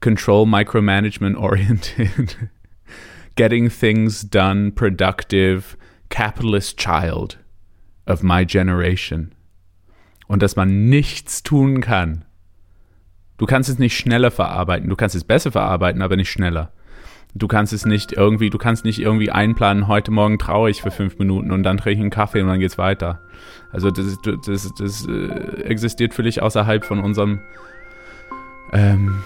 [0.00, 2.50] Control Micromanagement oriented,
[3.36, 5.76] getting things done, productive,
[6.08, 7.38] capitalist child
[8.06, 9.32] of my generation.
[10.26, 12.24] Und dass man nichts tun kann.
[13.36, 16.72] Du kannst es nicht schneller verarbeiten, du kannst es besser verarbeiten, aber nicht schneller.
[17.34, 21.18] Du kannst es nicht irgendwie, du kannst nicht irgendwie einplanen, heute Morgen traurig für fünf
[21.18, 23.20] Minuten und dann trinke ich einen Kaffee und dann geht's weiter.
[23.72, 27.40] Also das, das, das äh, existiert völlig außerhalb von unserem
[28.72, 29.22] ähm,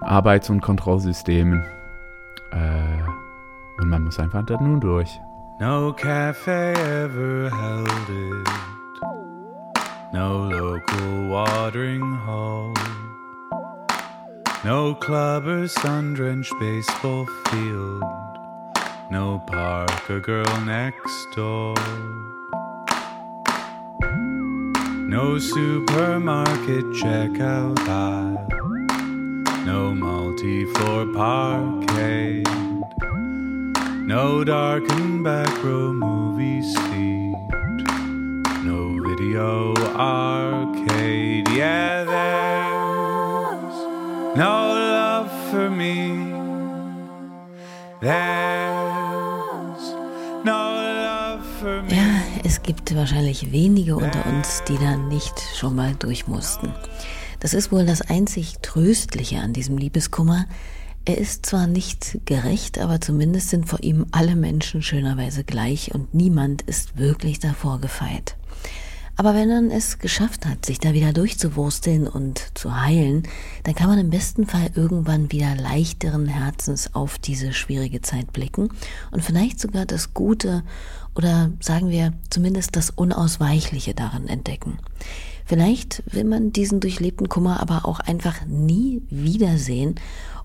[0.00, 1.64] Arbeits- und Kontrollsystemen.
[2.52, 5.20] Äh, und man muss einfach da nun durch.
[5.58, 8.48] No cafe ever held it.
[10.12, 12.74] No local watering hole.
[14.62, 18.02] No club or sun drenched baseball field.
[19.10, 21.74] No park or girl next door.
[25.08, 28.46] No supermarket checkout aisle.
[29.64, 32.46] No multi floor parkade.
[34.06, 37.34] No darkened back row movie seat.
[38.62, 40.69] No video arcade.
[44.40, 46.32] No love for me.
[48.00, 49.84] There's
[50.44, 50.62] no
[51.04, 51.94] love for me.
[51.94, 56.72] Ja, es gibt wahrscheinlich wenige unter uns, die da nicht schon mal durch mussten.
[57.40, 60.46] Das ist wohl das einzig Tröstliche an diesem Liebeskummer.
[61.04, 66.14] Er ist zwar nicht gerecht, aber zumindest sind vor ihm alle Menschen schönerweise gleich und
[66.14, 68.36] niemand ist wirklich davor gefeit.
[69.20, 73.24] Aber wenn man es geschafft hat, sich da wieder durchzuwursteln und zu heilen,
[73.64, 78.70] dann kann man im besten Fall irgendwann wieder leichteren Herzens auf diese schwierige Zeit blicken
[79.10, 80.62] und vielleicht sogar das Gute
[81.14, 84.78] oder sagen wir zumindest das Unausweichliche daran entdecken.
[85.44, 89.96] Vielleicht will man diesen durchlebten Kummer aber auch einfach nie wiedersehen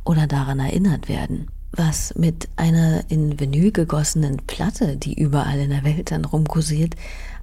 [0.04, 1.48] oder daran erinnert werden.
[1.72, 6.96] Was mit einer in Vinyl gegossenen Platte, die überall in der Welt dann rumkursiert,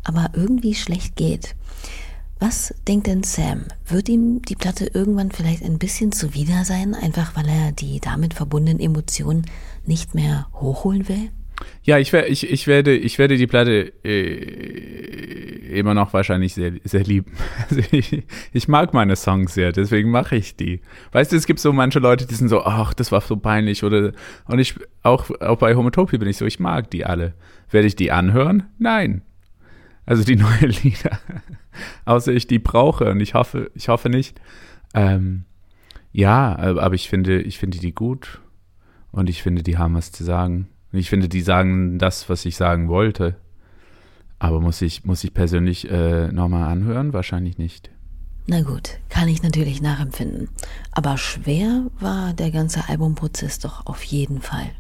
[0.04, 1.54] aber irgendwie schlecht geht.
[2.40, 3.66] Was denkt denn Sam?
[3.86, 8.34] Wird ihm die Platte irgendwann vielleicht ein bisschen zuwider sein, einfach weil er die damit
[8.34, 9.46] verbundenen Emotionen
[9.86, 11.30] nicht mehr hochholen will?
[11.84, 17.04] Ja, ich, ich, ich, werde, ich werde die Platte äh, immer noch wahrscheinlich sehr, sehr
[17.04, 17.32] lieben.
[17.70, 20.80] Also ich, ich mag meine Songs sehr, deswegen mache ich die.
[21.12, 23.84] Weißt du, es gibt so manche Leute, die sind so, ach, das war so peinlich
[23.84, 24.12] oder
[24.46, 27.34] und ich auch, auch bei Homotopia bin ich so, ich mag die alle.
[27.70, 28.64] Werde ich die anhören?
[28.78, 29.22] Nein.
[30.12, 31.18] Also die neuen Lieder.
[32.04, 34.38] Außer ich die brauche und ich hoffe, ich hoffe nicht.
[34.92, 35.46] Ähm,
[36.12, 38.42] ja, aber ich finde, ich finde die gut
[39.10, 40.68] und ich finde, die haben was zu sagen.
[40.92, 43.36] Und ich finde, die sagen das, was ich sagen wollte.
[44.38, 47.14] Aber muss ich, muss ich persönlich äh, nochmal anhören?
[47.14, 47.90] Wahrscheinlich nicht.
[48.46, 50.50] Na gut, kann ich natürlich nachempfinden.
[50.90, 54.72] Aber schwer war der ganze Albumprozess doch auf jeden Fall.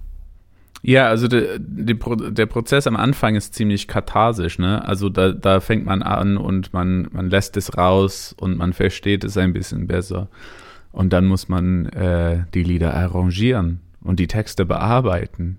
[0.84, 1.96] Ja, also de, de,
[2.32, 4.84] der Prozess am Anfang ist ziemlich katharsisch, ne?
[4.84, 9.22] Also da, da fängt man an und man, man lässt es raus und man versteht
[9.22, 10.28] es ein bisschen besser.
[10.90, 15.58] Und dann muss man äh, die Lieder arrangieren und die Texte bearbeiten.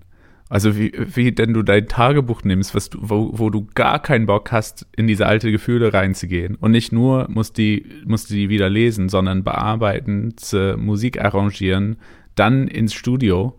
[0.50, 4.26] Also wie, wie denn du dein Tagebuch nimmst, was du, wo, wo du gar keinen
[4.26, 6.54] Bock hast, in diese alte Gefühle reinzugehen.
[6.54, 10.34] Und nicht nur musst die, musst die wieder lesen, sondern bearbeiten,
[10.76, 11.96] Musik arrangieren,
[12.34, 13.58] dann ins Studio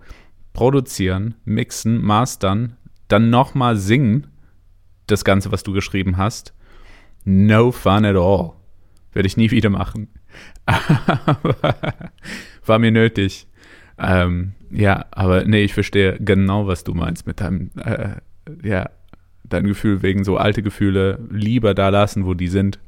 [0.56, 2.78] produzieren, mixen, mastern,
[3.08, 4.26] dann nochmal singen,
[5.06, 6.56] das Ganze, was du geschrieben hast.
[7.24, 8.54] No fun at all.
[9.14, 10.08] Werde ich nie wieder machen.
[12.66, 13.48] war mir nötig.
[14.00, 18.16] Ähm, ja, aber nee, ich verstehe genau, was du meinst mit deinem, äh,
[18.64, 18.90] ja,
[19.44, 22.80] dein Gefühl wegen so alte Gefühle lieber da lassen, wo die sind.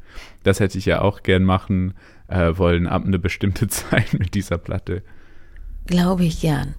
[0.42, 1.94] Das hätte ich ja auch gern machen
[2.28, 5.04] äh, wollen ab eine bestimmte Zeit mit dieser Platte.
[5.88, 6.76] Glaube ich gern.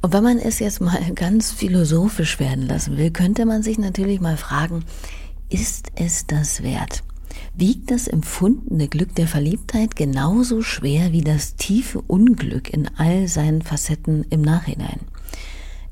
[0.00, 4.20] Und wenn man es jetzt mal ganz philosophisch werden lassen will, könnte man sich natürlich
[4.20, 4.84] mal fragen,
[5.48, 7.02] ist es das wert?
[7.54, 13.62] Wiegt das empfundene Glück der Verliebtheit genauso schwer wie das tiefe Unglück in all seinen
[13.62, 15.00] Facetten im Nachhinein?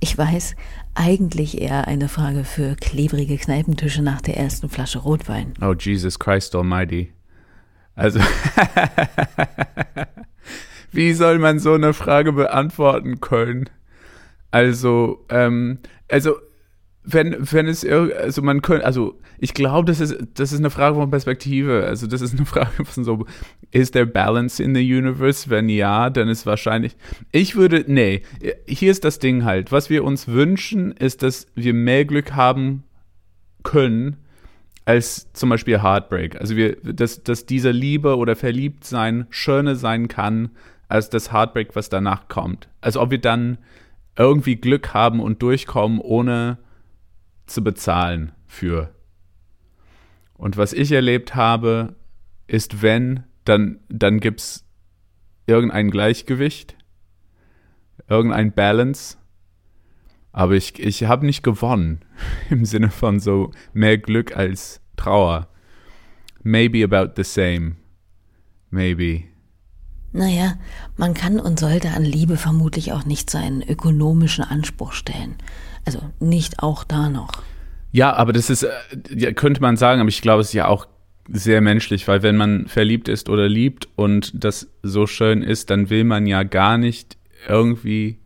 [0.01, 0.57] Ich weiß,
[0.95, 5.55] eigentlich eher eine Frage für klebrige Kneipentische nach der ersten Flasche Rotwein.
[5.61, 7.13] Oh, Jesus Christ Almighty.
[7.95, 8.21] Also,
[10.95, 13.69] wie soll man so eine Frage beantworten können?
[14.51, 15.79] Also, ähm,
[16.11, 16.37] also,
[17.03, 20.97] wenn, wenn es, also man könnte, also ich glaube, das ist, das ist eine Frage
[20.97, 21.85] von Perspektive.
[21.87, 23.27] Also das ist eine Frage von so,
[23.73, 25.51] ist there balance in the universe?
[25.51, 26.97] Wenn ja, dann ist wahrscheinlich,
[27.31, 28.23] ich würde, nee,
[28.67, 29.73] hier ist das Ding halt.
[29.73, 32.85] Was wir uns wünschen, ist, dass wir mehr Glück haben
[33.65, 34.17] können,
[34.87, 36.41] als zum Beispiel Heartbreak.
[36.41, 40.51] Also wir, dass, dass dieser Liebe oder Verliebtsein schöner sein kann,
[40.89, 42.69] als das Heartbreak, was danach kommt.
[42.81, 43.59] Also ob wir dann
[44.17, 46.59] irgendwie Glück haben und durchkommen, ohne
[47.47, 48.95] zu bezahlen für.
[50.35, 51.97] Und was ich erlebt habe,
[52.47, 54.65] ist, wenn, dann, dann gibt es
[55.47, 56.77] irgendein Gleichgewicht,
[58.09, 59.19] irgendein Balance.
[60.33, 62.01] Aber ich, ich habe nicht gewonnen
[62.51, 65.49] im Sinne von so mehr Glück als Trauer.
[66.43, 67.77] Maybe about the same.
[68.71, 69.25] Maybe.
[70.17, 70.55] Naja,
[70.97, 75.35] man kann und sollte an Liebe vermutlich auch nicht so einen ökonomischen Anspruch stellen.
[75.85, 77.43] Also nicht auch da noch.
[77.91, 80.87] Ja, aber das ist, äh, könnte man sagen, aber ich glaube, es ist ja auch
[81.29, 85.91] sehr menschlich, weil wenn man verliebt ist oder liebt und das so schön ist, dann
[85.91, 87.17] will man ja gar nicht
[87.49, 88.21] irgendwie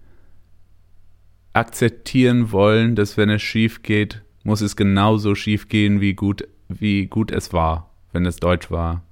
[1.54, 7.06] akzeptieren wollen, dass wenn es schief geht, muss es genauso schief gehen, wie gut, wie
[7.06, 9.07] gut es war, wenn es deutsch war.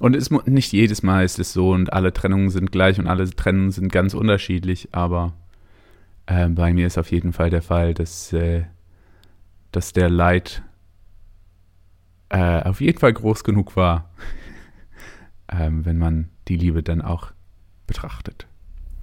[0.00, 3.28] Und es, nicht jedes Mal ist es so und alle Trennungen sind gleich und alle
[3.30, 5.32] Trennungen sind ganz unterschiedlich, aber
[6.26, 8.64] äh, bei mir ist auf jeden Fall der Fall, dass, äh,
[9.72, 10.62] dass der Leid
[12.28, 14.10] äh, auf jeden Fall groß genug war,
[15.48, 17.32] ähm, wenn man die Liebe dann auch
[17.86, 18.46] betrachtet.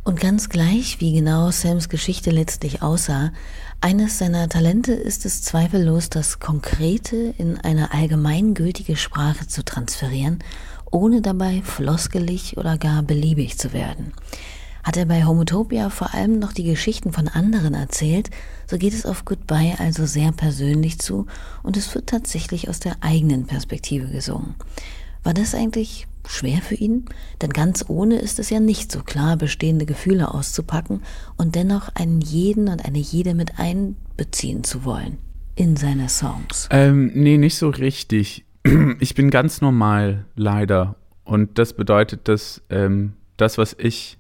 [0.04, 3.32] Und ganz gleich, wie genau Sams Geschichte letztlich aussah,
[3.80, 10.40] eines seiner Talente ist es zweifellos, das Konkrete in eine allgemeingültige Sprache zu transferieren,
[10.94, 14.14] ohne dabei floskelig oder gar beliebig zu werden.
[14.84, 18.30] Hat er bei Homotopia vor allem noch die Geschichten von anderen erzählt,
[18.68, 21.26] so geht es auf Goodbye also sehr persönlich zu
[21.64, 24.56] und es wird tatsächlich aus der eigenen Perspektive gesungen.
[25.24, 27.06] War das eigentlich schwer für ihn?
[27.42, 31.02] Denn ganz ohne ist es ja nicht so klar, bestehende Gefühle auszupacken
[31.38, 35.18] und dennoch einen jeden und eine jede mit einbeziehen zu wollen
[35.56, 36.68] in seine Songs.
[36.72, 38.46] Ähm, nee, nicht so richtig.
[39.00, 40.96] Ich bin ganz normal, leider.
[41.24, 44.18] Und das bedeutet, dass ähm, das, was ich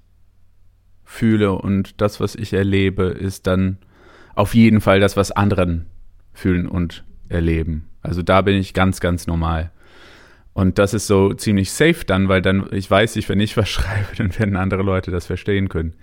[1.03, 3.77] fühle und das, was ich erlebe, ist dann
[4.35, 5.85] auf jeden Fall das, was anderen
[6.33, 7.87] fühlen und erleben.
[8.01, 9.71] Also da bin ich ganz, ganz normal.
[10.53, 13.69] Und das ist so ziemlich safe dann, weil dann, ich weiß nicht, wenn ich was
[13.69, 15.93] schreibe, dann werden andere Leute das verstehen können.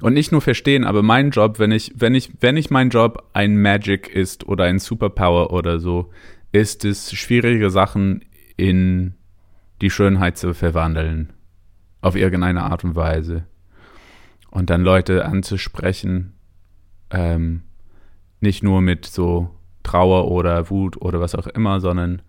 [0.00, 3.30] Und nicht nur verstehen, aber mein Job, wenn ich, wenn ich, wenn ich mein Job
[3.32, 6.10] ein Magic ist oder ein Superpower oder so,
[6.54, 8.24] ist es schwierige Sachen
[8.56, 9.14] in
[9.80, 11.32] die Schönheit zu verwandeln.
[12.00, 13.46] Auf irgendeine Art und Weise.
[14.50, 16.34] Und dann Leute anzusprechen,
[17.10, 17.62] ähm,
[18.40, 19.50] nicht nur mit so
[19.82, 22.22] Trauer oder Wut oder was auch immer, sondern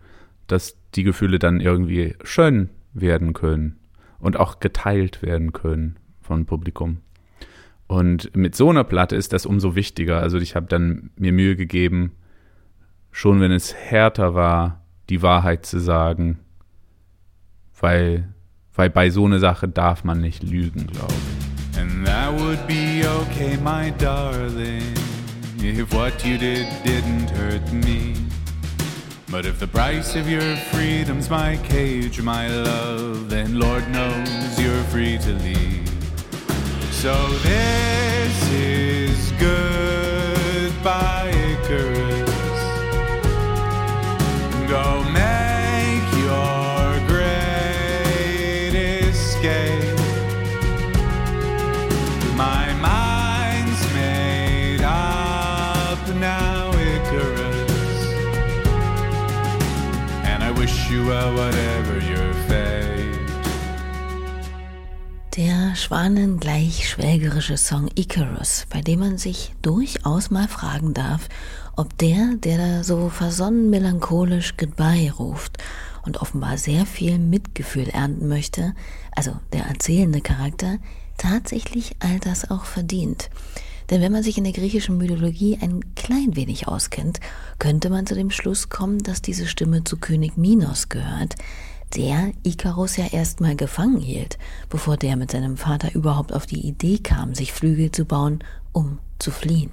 [0.47, 3.77] dass die Gefühle dann irgendwie schön werden können
[4.17, 7.01] und auch geteilt werden können vom Publikum.
[7.85, 10.19] Und mit so einer Platte ist das umso wichtiger.
[10.19, 12.13] Also ich habe dann mir Mühe gegeben,
[13.15, 16.39] schon wenn es härter war, die Wahrheit zu sagen,
[17.79, 18.27] weil,
[18.75, 21.79] weil bei so einer Sache darf man nicht lügen, glaube ich.
[21.79, 24.93] And that would be okay, my darling,
[25.61, 28.15] if what you did didn't hurt me.
[29.31, 34.83] But if the price of your freedom's my cage, my love, then Lord knows you're
[34.91, 35.89] free to leave.
[36.91, 41.31] So this is goodbye,
[41.63, 42.14] Icarus.
[44.67, 49.97] Go make your great escape.
[52.35, 58.13] My mind's made up now, Icarus.
[60.23, 61.31] And I wish you well,
[65.75, 71.27] Schwanengleich schwelgerische Song Icarus, bei dem man sich durchaus mal fragen darf,
[71.75, 75.57] ob der, der da so versonnen melancholisch Goodbye ruft
[76.03, 78.73] und offenbar sehr viel Mitgefühl ernten möchte,
[79.15, 80.77] also der erzählende Charakter,
[81.17, 83.29] tatsächlich all das auch verdient.
[83.89, 87.19] Denn wenn man sich in der griechischen Mythologie ein klein wenig auskennt,
[87.59, 91.35] könnte man zu dem Schluss kommen, dass diese Stimme zu König Minos gehört,
[91.93, 94.37] der Ikarus ja erstmal gefangen hielt,
[94.69, 98.99] bevor der mit seinem Vater überhaupt auf die Idee kam, sich Flügel zu bauen, um
[99.19, 99.71] zu fliehen.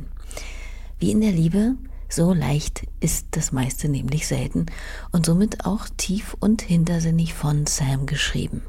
[0.99, 1.75] Wie in der Liebe,
[2.09, 4.67] so leicht ist das meiste nämlich selten
[5.13, 8.63] und somit auch tief und hintersinnig von Sam geschrieben.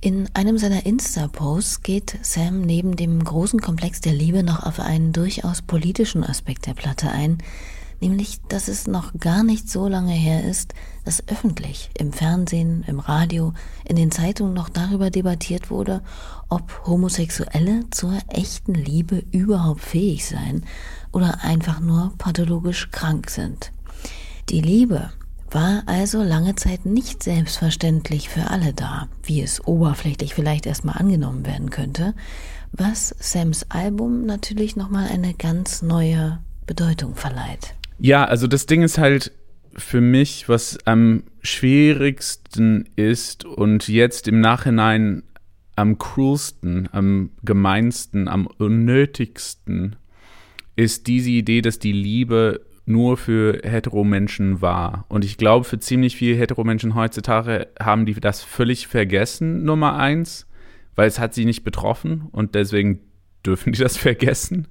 [0.00, 5.12] In einem seiner Insta-Posts geht Sam neben dem großen Komplex der Liebe noch auf einen
[5.12, 7.38] durchaus politischen Aspekt der Platte ein,
[8.00, 10.74] nämlich dass es noch gar nicht so lange her ist,
[11.04, 13.52] dass öffentlich im Fernsehen, im Radio,
[13.84, 16.02] in den Zeitungen noch darüber debattiert wurde,
[16.48, 20.64] ob Homosexuelle zur echten Liebe überhaupt fähig seien
[21.12, 23.72] oder einfach nur pathologisch krank sind.
[24.48, 25.10] Die Liebe
[25.50, 31.46] war also lange Zeit nicht selbstverständlich für alle da, wie es oberflächlich vielleicht erstmal angenommen
[31.46, 32.14] werden könnte,
[32.72, 37.74] was Sams Album natürlich nochmal eine ganz neue Bedeutung verleiht.
[37.98, 39.32] Ja, also das Ding ist halt
[39.76, 45.22] für mich, was am schwierigsten ist und jetzt im Nachhinein
[45.76, 49.96] am cruelsten, am gemeinsten, am unnötigsten,
[50.74, 55.04] ist diese Idee, dass die Liebe nur für Heteromenschen war.
[55.08, 60.46] Und ich glaube, für ziemlich viele Heteromenschen heutzutage haben die das völlig vergessen, Nummer eins,
[60.94, 63.00] weil es hat sie nicht betroffen und deswegen
[63.46, 64.68] dürfen die das vergessen.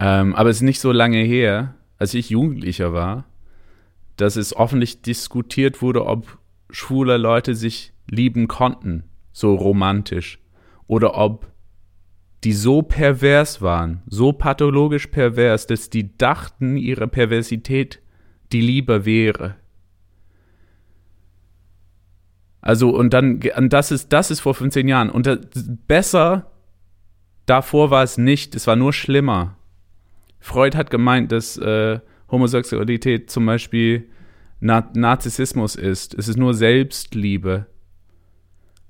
[0.00, 3.26] Ähm, aber es ist nicht so lange her, als ich Jugendlicher war,
[4.16, 6.36] dass es offentlich diskutiert wurde, ob
[6.68, 10.40] schwule Leute sich lieben konnten, so romantisch,
[10.88, 11.52] oder ob
[12.42, 18.02] die so pervers waren, so pathologisch pervers, dass die dachten, ihre Perversität
[18.50, 19.54] die Liebe wäre.
[22.60, 25.08] Also, und dann, und das ist, das ist vor 15 Jahren.
[25.08, 25.38] Und das,
[25.86, 26.50] besser
[27.46, 29.56] davor war es nicht, es war nur schlimmer.
[30.42, 34.08] Freud hat gemeint, dass äh, Homosexualität zum Beispiel
[34.58, 36.14] Na Narzissmus ist.
[36.14, 37.66] Es ist nur Selbstliebe.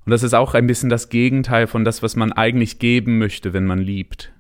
[0.05, 3.53] Und das ist auch ein bisschen das Gegenteil von das, was man eigentlich geben möchte,
[3.53, 4.33] wenn man liebt.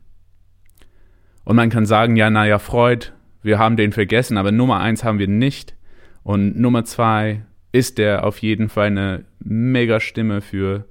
[1.45, 3.09] Und man kann sagen, ja, naja, Freud,
[3.43, 5.77] wir haben den vergessen, aber Nummer eins haben wir nicht.
[6.23, 10.87] Und Nummer zwei ist der auf jeden Fall eine mega Stimme für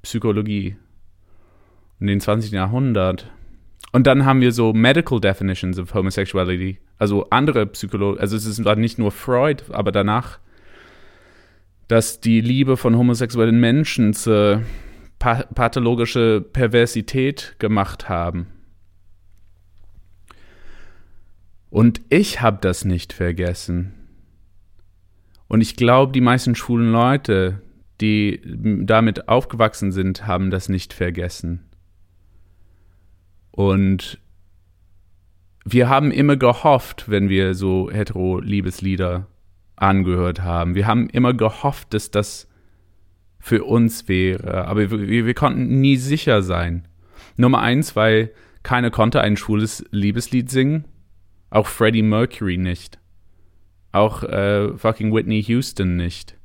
[0.00, 0.76] Psychologie
[2.00, 2.52] in den 20.
[2.52, 3.30] Jahrhundert.
[3.92, 8.58] Und dann haben wir so Medical Definitions of Homosexuality, also andere Psychologen, also es ist
[8.58, 10.38] nicht nur Freud, aber danach
[11.88, 14.62] dass die Liebe von homosexuellen Menschen zur
[15.18, 18.46] pathologische Perversität gemacht haben.
[21.70, 23.94] Und ich habe das nicht vergessen.
[25.48, 27.62] Und ich glaube, die meisten schwulen Leute,
[28.00, 31.67] die damit aufgewachsen sind, haben das nicht vergessen.
[33.58, 34.20] Und
[35.64, 39.26] wir haben immer gehofft, wenn wir so hetero-Liebeslieder
[39.74, 40.76] angehört haben.
[40.76, 42.46] Wir haben immer gehofft, dass das
[43.40, 46.86] für uns wäre, aber wir, wir konnten nie sicher sein.
[47.36, 48.30] Nummer eins, weil
[48.62, 50.84] keiner konnte ein schwules Liebeslied singen,
[51.50, 53.00] auch Freddie Mercury nicht,
[53.90, 56.37] auch äh, fucking Whitney Houston nicht.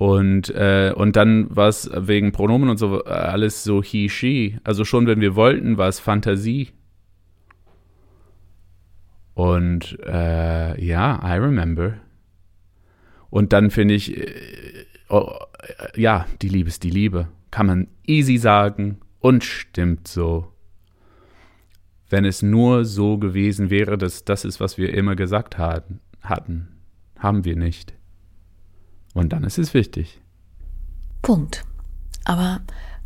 [0.00, 4.58] Und, äh, und dann war es wegen Pronomen und so alles so he, she.
[4.64, 6.70] Also schon wenn wir wollten, war es Fantasie.
[9.34, 11.96] Und äh, ja, I remember.
[13.28, 17.28] Und dann finde ich, äh, oh, äh, ja, die Liebe ist die Liebe.
[17.50, 20.50] Kann man easy sagen und stimmt so.
[22.08, 26.68] Wenn es nur so gewesen wäre, dass das ist, was wir immer gesagt hatten, hatten,
[27.18, 27.99] haben wir nicht.
[29.14, 30.20] Und dann ist es wichtig.
[31.22, 31.64] Punkt.
[32.24, 32.60] Aber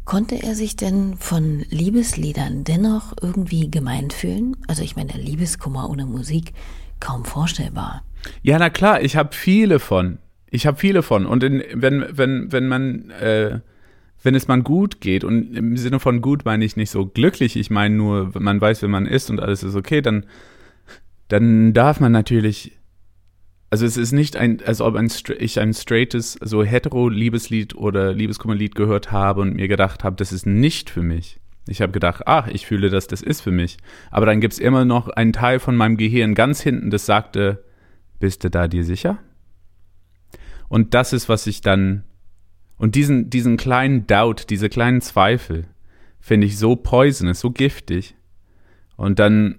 [0.05, 4.55] Konnte er sich denn von Liebesliedern dennoch irgendwie gemeint fühlen?
[4.69, 6.53] Also ich meine, Liebeskummer ohne Musik,
[7.01, 8.05] kaum vorstellbar.
[8.43, 10.19] Ja, na klar, ich habe viele von.
[10.51, 11.25] Ich habe viele von.
[11.25, 13.61] Und in, wenn, wenn, wenn man, äh,
[14.23, 17.57] wenn es man gut geht, und im Sinne von gut meine ich nicht so glücklich,
[17.57, 20.27] ich meine nur, wenn man weiß, wer man ist und alles ist okay, dann,
[21.29, 22.73] dann darf man natürlich
[23.75, 25.11] also es ist nicht ein, als ob ein,
[25.41, 30.47] ich ein straightes, so hetero-Liebeslied oder Liebeskummerlied gehört habe und mir gedacht habe, das ist
[30.47, 31.41] nicht für mich.
[31.67, 33.79] Ich habe gedacht, ach, ich fühle das, das ist für mich.
[34.13, 37.65] Aber dann gibt es immer noch einen Teil von meinem Gehirn ganz hinten, das sagte,
[38.21, 39.19] bist du da dir sicher?
[40.69, 42.05] Und das ist, was ich dann
[42.77, 45.67] Und diesen, diesen kleinen Doubt, diese kleinen Zweifel,
[46.21, 48.15] finde ich so poisonous, so giftig.
[48.95, 49.59] Und dann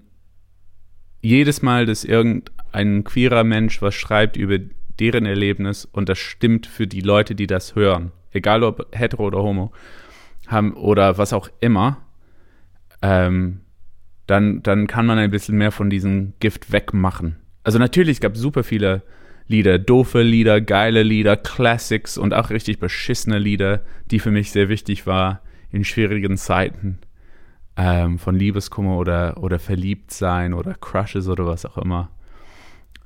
[1.21, 2.05] jedes Mal, dass
[2.77, 4.59] irgendein queerer Mensch was schreibt über
[4.99, 9.39] deren Erlebnis und das stimmt für die Leute, die das hören, egal ob hetero oder
[9.39, 9.71] homo,
[10.47, 11.97] haben oder was auch immer,
[13.01, 13.61] ähm,
[14.27, 17.37] dann, dann kann man ein bisschen mehr von diesem Gift wegmachen.
[17.63, 19.03] Also natürlich, es gab super viele
[19.47, 24.69] Lieder, doofe Lieder, geile Lieder, Classics und auch richtig beschissene Lieder, die für mich sehr
[24.69, 26.99] wichtig war in schwierigen Zeiten
[27.77, 32.09] ähm, von Liebeskummer oder, oder Verliebtsein oder Crushes oder was auch immer.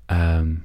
[0.10, 0.64] Ähm,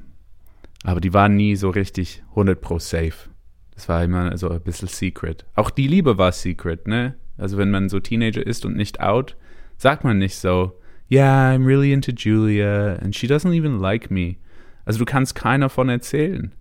[0.83, 3.31] aber die waren nie so richtig 100% safe.
[3.75, 5.45] Das war immer so ein bisschen secret.
[5.55, 7.15] Auch die Liebe war secret, ne?
[7.37, 9.37] Also wenn man so Teenager ist und nicht out,
[9.77, 10.79] sagt man nicht so,
[11.11, 14.37] yeah, I'm really into Julia and she doesn't even like me.
[14.85, 16.53] Also du kannst keiner von erzählen.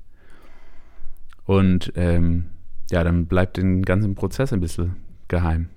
[1.45, 2.45] Und ähm,
[2.89, 4.95] ja, dann bleibt den ganzen Prozess ein bisschen
[5.27, 5.69] geheim.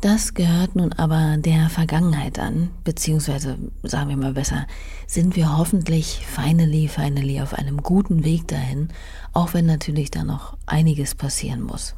[0.00, 4.66] Das gehört nun aber der Vergangenheit an, beziehungsweise sagen wir mal besser,
[5.06, 8.88] sind wir hoffentlich finally, finally auf einem guten Weg dahin,
[9.32, 11.94] auch wenn natürlich da noch einiges passieren muss.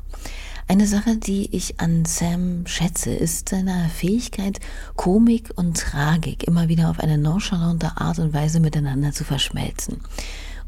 [0.68, 4.61] Eine Sache, die ich an Sam schätze, ist seine Fähigkeit,
[4.96, 10.03] Komik und Tragik immer wieder auf eine nonchalante Art und Weise miteinander zu verschmelzen.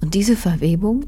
[0.00, 1.04] Und diese Verwebung,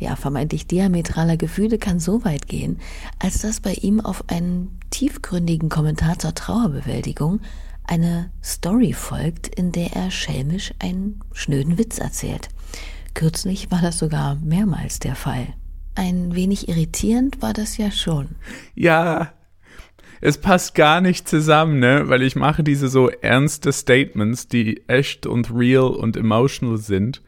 [0.00, 2.80] ja, vermeintlich diametraler Gefühle kann so weit gehen,
[3.18, 7.40] als dass bei ihm auf einen tiefgründigen Kommentar zur Trauerbewältigung
[7.84, 12.48] eine Story folgt, in der er schelmisch einen schnöden Witz erzählt.
[13.14, 15.48] Kürzlich war das sogar mehrmals der Fall.
[15.94, 18.28] Ein wenig irritierend war das ja schon.
[18.74, 19.32] Ja,
[20.22, 22.04] es passt gar nicht zusammen, ne?
[22.06, 27.22] Weil ich mache diese so ernste Statements, die echt und real und emotional sind.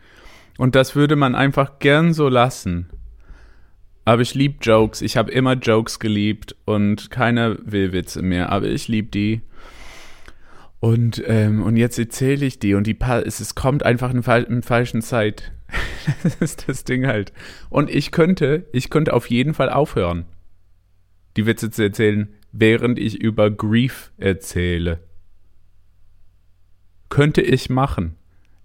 [0.63, 2.89] Und das würde man einfach gern so lassen.
[4.05, 5.03] Aber ich liebe Jokes.
[5.03, 9.41] Ich habe immer Jokes geliebt und keine Willwitze mehr, aber ich liebe die.
[10.79, 14.63] Und, ähm, und jetzt erzähle ich die und die es, es kommt einfach in, in
[14.63, 15.51] falschen Zeit.
[16.23, 17.33] das ist das Ding halt.
[17.69, 20.27] Und ich könnte, ich könnte auf jeden Fall aufhören,
[21.37, 25.01] die Witze zu erzählen, während ich über Grief erzähle.
[27.09, 28.15] Könnte ich machen.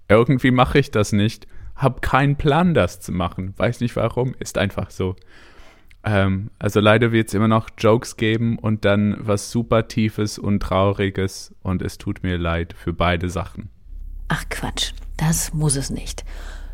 [0.07, 1.47] Irgendwie mache ich das nicht.
[1.77, 3.53] Hab keinen Plan, das zu machen.
[3.55, 4.35] Weiß nicht warum.
[4.39, 5.15] Ist einfach so.
[6.03, 10.61] Ähm, also leider wird es immer noch Jokes geben und dann was super Tiefes und
[10.61, 13.69] Trauriges und es tut mir leid für beide Sachen.
[14.29, 16.23] Ach Quatsch, das muss es nicht.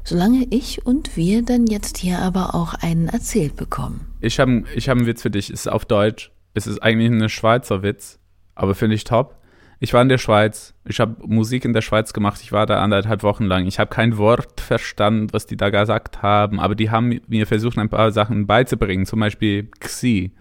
[0.04, 4.14] Solange ich und wir dann jetzt hier aber auch einen erzählt bekommen.
[4.20, 5.50] Ich habe ich hab einen Witz für dich.
[5.50, 6.32] Es ist auf Deutsch.
[6.54, 8.20] Es ist eigentlich ein Schweizer Witz,
[8.54, 9.40] aber finde ich top.
[9.84, 10.74] Ich war in der Schweiz.
[10.86, 12.40] Ich habe Musik in der Schweiz gemacht.
[12.42, 13.66] Ich war da anderthalb Wochen lang.
[13.66, 17.78] Ich habe kein Wort verstanden, was die da gesagt haben, aber die haben mir versucht,
[17.78, 19.06] ein paar Sachen beizubringen.
[19.06, 20.32] Zum Beispiel Xi.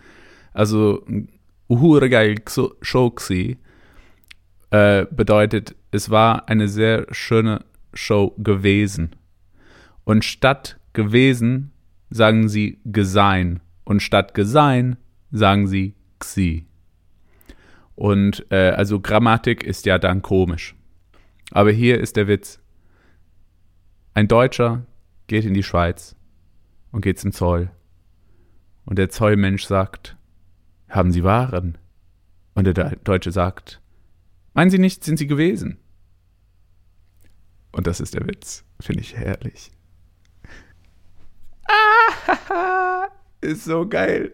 [0.52, 1.04] Also
[1.68, 2.36] Uhure geil
[2.82, 3.58] Show Xi.
[4.70, 7.64] Äh, bedeutet, es war eine sehr schöne
[7.94, 9.16] Show gewesen.
[10.04, 11.72] Und statt gewesen
[12.10, 13.58] sagen sie gesein.
[13.82, 14.98] Und statt gesein
[15.32, 16.64] sagen sie Xi.
[18.02, 20.74] Und äh, also Grammatik ist ja dann komisch.
[21.52, 22.58] Aber hier ist der Witz.
[24.12, 24.84] Ein Deutscher
[25.28, 26.16] geht in die Schweiz
[26.90, 27.70] und geht zum Zoll.
[28.86, 30.16] Und der Zollmensch sagt,
[30.88, 31.78] haben Sie Waren?
[32.56, 33.80] Und der Deutsche sagt,
[34.52, 35.78] meinen Sie nicht, sind Sie gewesen?
[37.70, 38.64] Und das ist der Witz.
[38.80, 39.70] Finde ich herrlich.
[42.48, 43.06] Ah,
[43.40, 44.32] ist so geil.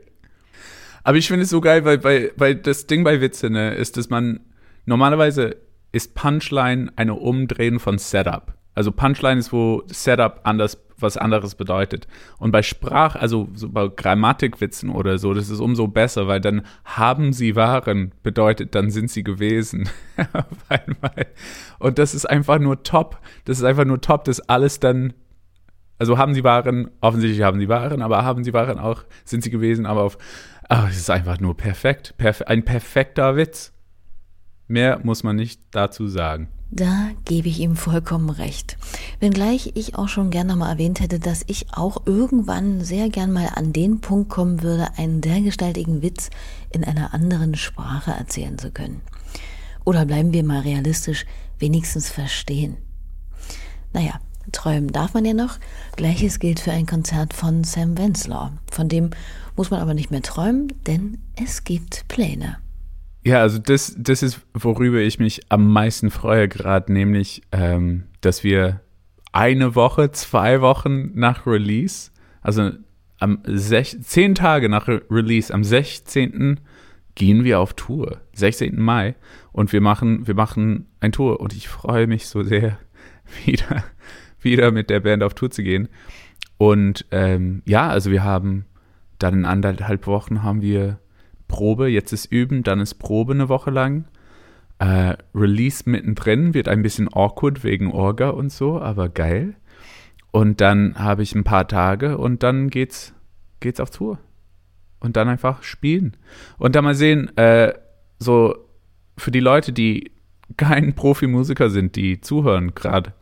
[1.09, 3.96] Aber ich finde es so geil, weil, weil, weil das Ding bei Witze ne, ist,
[3.96, 4.40] dass man
[4.84, 5.56] normalerweise
[5.90, 8.52] ist Punchline eine Umdrehen von Setup.
[8.74, 12.09] Also Punchline ist, wo Setup anders was anderes bedeutet.
[12.36, 16.61] Und bei Sprach, also so bei Grammatikwitzen oder so, das ist umso besser, weil dann
[16.84, 19.88] haben sie waren bedeutet, dann sind sie gewesen.
[21.78, 23.18] Und das ist einfach nur top.
[23.46, 25.14] Das ist einfach nur top, dass alles dann
[25.98, 29.50] also haben sie waren, offensichtlich haben sie waren, aber haben sie waren auch, sind sie
[29.50, 30.16] gewesen, aber auf
[30.69, 32.14] Ach, es ist einfach nur perfekt.
[32.19, 33.73] Perf ein perfekter Witz.
[34.66, 36.49] Mehr muss man nicht dazu sagen.
[36.71, 38.77] Da gebe ich ihm vollkommen recht.
[39.21, 43.49] Wenngleich ich auch schon gerne mal erwähnt hätte, dass ich auch irgendwann sehr gern mal
[43.55, 46.29] an den Punkt kommen würde, einen dergestaltigen Witz
[46.71, 49.01] in einer anderen Sprache erzählen zu können.
[49.87, 51.25] Oder bleiben wir mal realistisch,
[51.59, 52.77] wenigstens verstehen.
[53.95, 54.21] Naja,
[54.53, 55.59] träumen darf man ja noch.
[55.97, 59.11] Gleiches gilt für ein Konzert von Sam Wenslaw, von dem
[59.59, 62.59] muss man aber nicht mehr träumen, denn es gibt Pläne.
[63.24, 68.44] Ja, also das, das ist, worüber ich mich am meisten freue gerade, nämlich, ähm, dass
[68.44, 68.80] wir
[69.32, 72.70] eine Woche, zwei Wochen nach Release, also
[73.18, 76.61] am sech, zehn Tage nach Re Release, am 16.
[77.16, 78.20] gehen wir auf Tour.
[78.34, 78.80] 16.
[78.80, 79.16] Mai.
[79.50, 81.40] Und wir machen, wir machen ein Tour.
[81.40, 82.78] Und ich freue mich so sehr,
[83.44, 83.84] wieder,
[84.40, 85.88] wieder mit der Band auf Tour zu gehen.
[86.59, 88.64] Und ähm, ja, also wir haben
[89.19, 90.99] dann in anderthalb Wochen haben wir
[91.49, 94.05] Probe, jetzt ist Üben, dann ist Probe eine Woche lang.
[94.79, 99.57] Äh, Release mittendrin wird ein bisschen awkward wegen Orga und so, aber geil.
[100.31, 103.14] Und dann habe ich ein paar Tage und dann geht's,
[103.61, 104.19] geht's auf Tour.
[105.01, 106.16] Und dann einfach spielen.
[106.59, 107.73] Und dann mal sehen, äh,
[108.19, 108.57] so
[109.16, 110.12] für die Leute, die
[110.57, 113.14] kein Profimusiker sind, die zuhören gerade,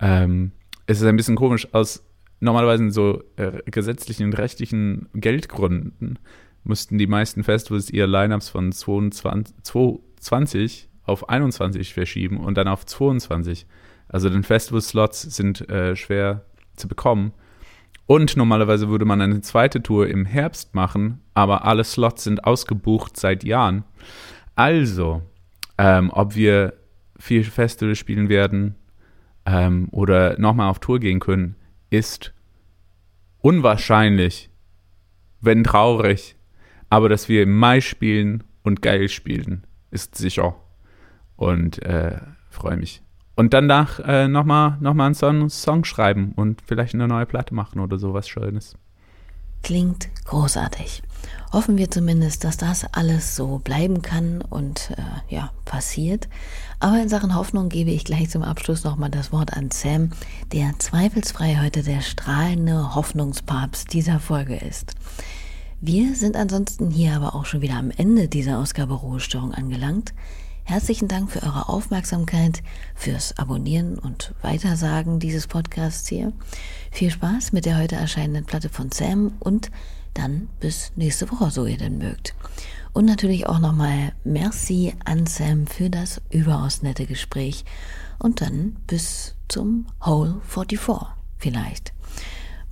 [0.00, 0.52] ähm,
[0.86, 1.72] ist es ein bisschen komisch.
[1.72, 2.05] Aus
[2.40, 6.18] normalerweise so äh, gesetzlichen und rechtlichen Geldgründen
[6.64, 12.84] mussten die meisten Festivals ihre Lineups von 22, 20 auf 21 verschieben und dann auf
[12.84, 13.66] 22.
[14.08, 17.32] Also den Festival-Slots sind äh, schwer zu bekommen.
[18.06, 23.16] Und normalerweise würde man eine zweite Tour im Herbst machen, aber alle Slots sind ausgebucht
[23.16, 23.84] seit Jahren.
[24.54, 25.22] Also,
[25.76, 26.74] ähm, ob wir
[27.18, 28.76] vier Festivals spielen werden
[29.44, 31.56] ähm, oder nochmal auf Tour gehen können,
[31.90, 32.32] ist
[33.38, 34.50] unwahrscheinlich,
[35.40, 36.36] wenn traurig.
[36.88, 40.54] Aber dass wir im Mai spielen und geil spielen, ist sicher.
[41.36, 42.18] Und äh,
[42.50, 43.02] freue mich.
[43.34, 47.54] Und danach äh, nochmal noch mal einen Song, Song schreiben und vielleicht eine neue Platte
[47.54, 48.76] machen oder sowas Schönes.
[49.62, 51.02] Klingt großartig.
[51.52, 56.28] Hoffen wir zumindest, dass das alles so bleiben kann und äh, ja, passiert.
[56.80, 60.10] Aber in Sachen Hoffnung gebe ich gleich zum Abschluss nochmal das Wort an Sam,
[60.52, 64.94] der zweifelsfrei heute der strahlende Hoffnungspapst dieser Folge ist.
[65.80, 70.14] Wir sind ansonsten hier aber auch schon wieder am Ende dieser Ausgabe Ruhestörung angelangt.
[70.64, 72.62] Herzlichen Dank für eure Aufmerksamkeit,
[72.96, 76.32] fürs Abonnieren und Weitersagen dieses Podcasts hier.
[76.90, 79.70] Viel Spaß mit der heute erscheinenden Platte von Sam und
[80.18, 82.34] dann bis nächste Woche, so ihr denn mögt.
[82.92, 87.64] Und natürlich auch nochmal Merci an Sam für das überaus nette Gespräch
[88.18, 91.08] und dann bis zum Hole 44
[91.38, 91.92] vielleicht.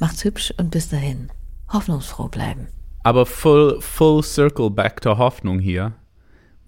[0.01, 1.30] Macht's hübsch und bis dahin
[1.72, 2.68] hoffnungsfroh bleiben.
[3.03, 5.92] Aber full, full circle back to Hoffnung hier,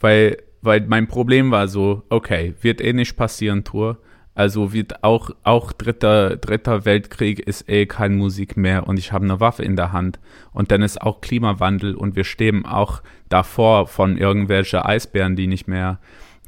[0.00, 3.98] weil weil mein Problem war so, okay, wird eh nicht passieren, Tour.
[4.36, 9.24] Also wird auch, auch dritter, dritter Weltkrieg ist eh kein Musik mehr und ich habe
[9.24, 10.20] eine Waffe in der Hand.
[10.52, 15.68] Und dann ist auch Klimawandel und wir stehen auch davor von irgendwelche Eisbären, die nicht
[15.68, 16.00] mehr,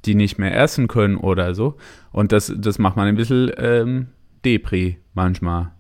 [0.05, 1.79] die nicht mehr essen können oder so.
[2.13, 4.09] Und das, das macht man ein bisschen ähm,
[4.45, 5.73] Depri manchmal.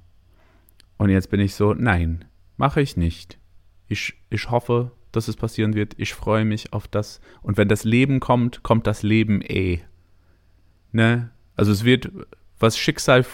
[0.96, 2.24] Und jetzt bin ich so, nein,
[2.56, 3.38] mache ich nicht.
[3.86, 5.92] Ich, ich hoffe, dass es passieren wird.
[5.98, 7.20] Ich freue mich auf das.
[7.42, 9.80] Und wenn das Leben kommt, kommt das Leben eh.
[10.90, 11.32] Ne?
[11.59, 12.11] Also es wird,
[12.61, 13.26] was Schicksal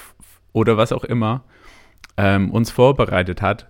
[0.55, 1.45] oder was auch immer
[2.17, 3.69] ähm, uns vorbereitet hat,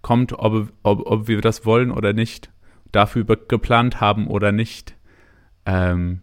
[0.00, 2.50] kommt, ob, ob, ob wir das wollen oder nicht,
[2.92, 4.96] dafür geplant haben oder nicht.
[5.66, 6.22] Ähm,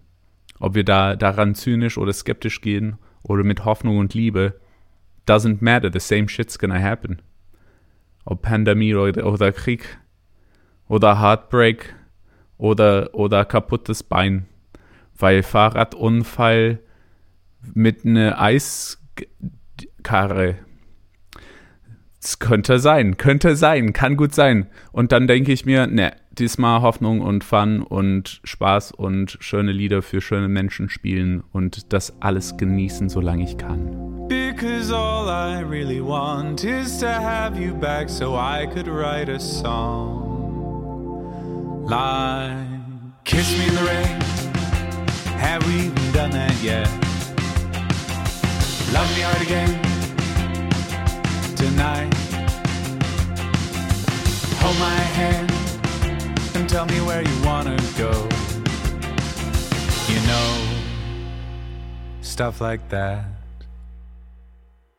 [0.60, 4.60] ob wir da daran zynisch oder skeptisch gehen oder mit Hoffnung und Liebe,
[5.28, 7.22] doesn't matter, the same shit's gonna happen.
[8.26, 10.00] Ob Pandemie oder, oder Krieg,
[10.88, 11.96] oder Heartbreak
[12.58, 14.48] oder, oder kaputtes Bein.
[15.16, 16.80] Weil Fahrradunfall
[17.74, 19.00] mit einer Eiskarre.
[22.24, 24.68] Es könnte sein, könnte sein, kann gut sein.
[24.92, 30.04] Und dann denke ich mir, ne, diesmal Hoffnung und Fun und Spaß und schöne Lieder
[30.04, 34.28] für schöne Menschen spielen und das alles genießen, solange ich kann.
[34.28, 39.40] Because all I really want is to have you back so I could write a
[39.40, 40.32] song.
[41.92, 43.14] line.
[43.26, 44.22] Kiss me in the rain.
[45.38, 47.11] Have we even done that yet?
[48.94, 49.82] Love me hard again
[51.56, 52.14] tonight.
[54.60, 55.50] Hold my hand
[56.56, 58.12] and tell me where you wanna go.
[60.10, 60.58] You know,
[62.22, 63.31] stuff like that.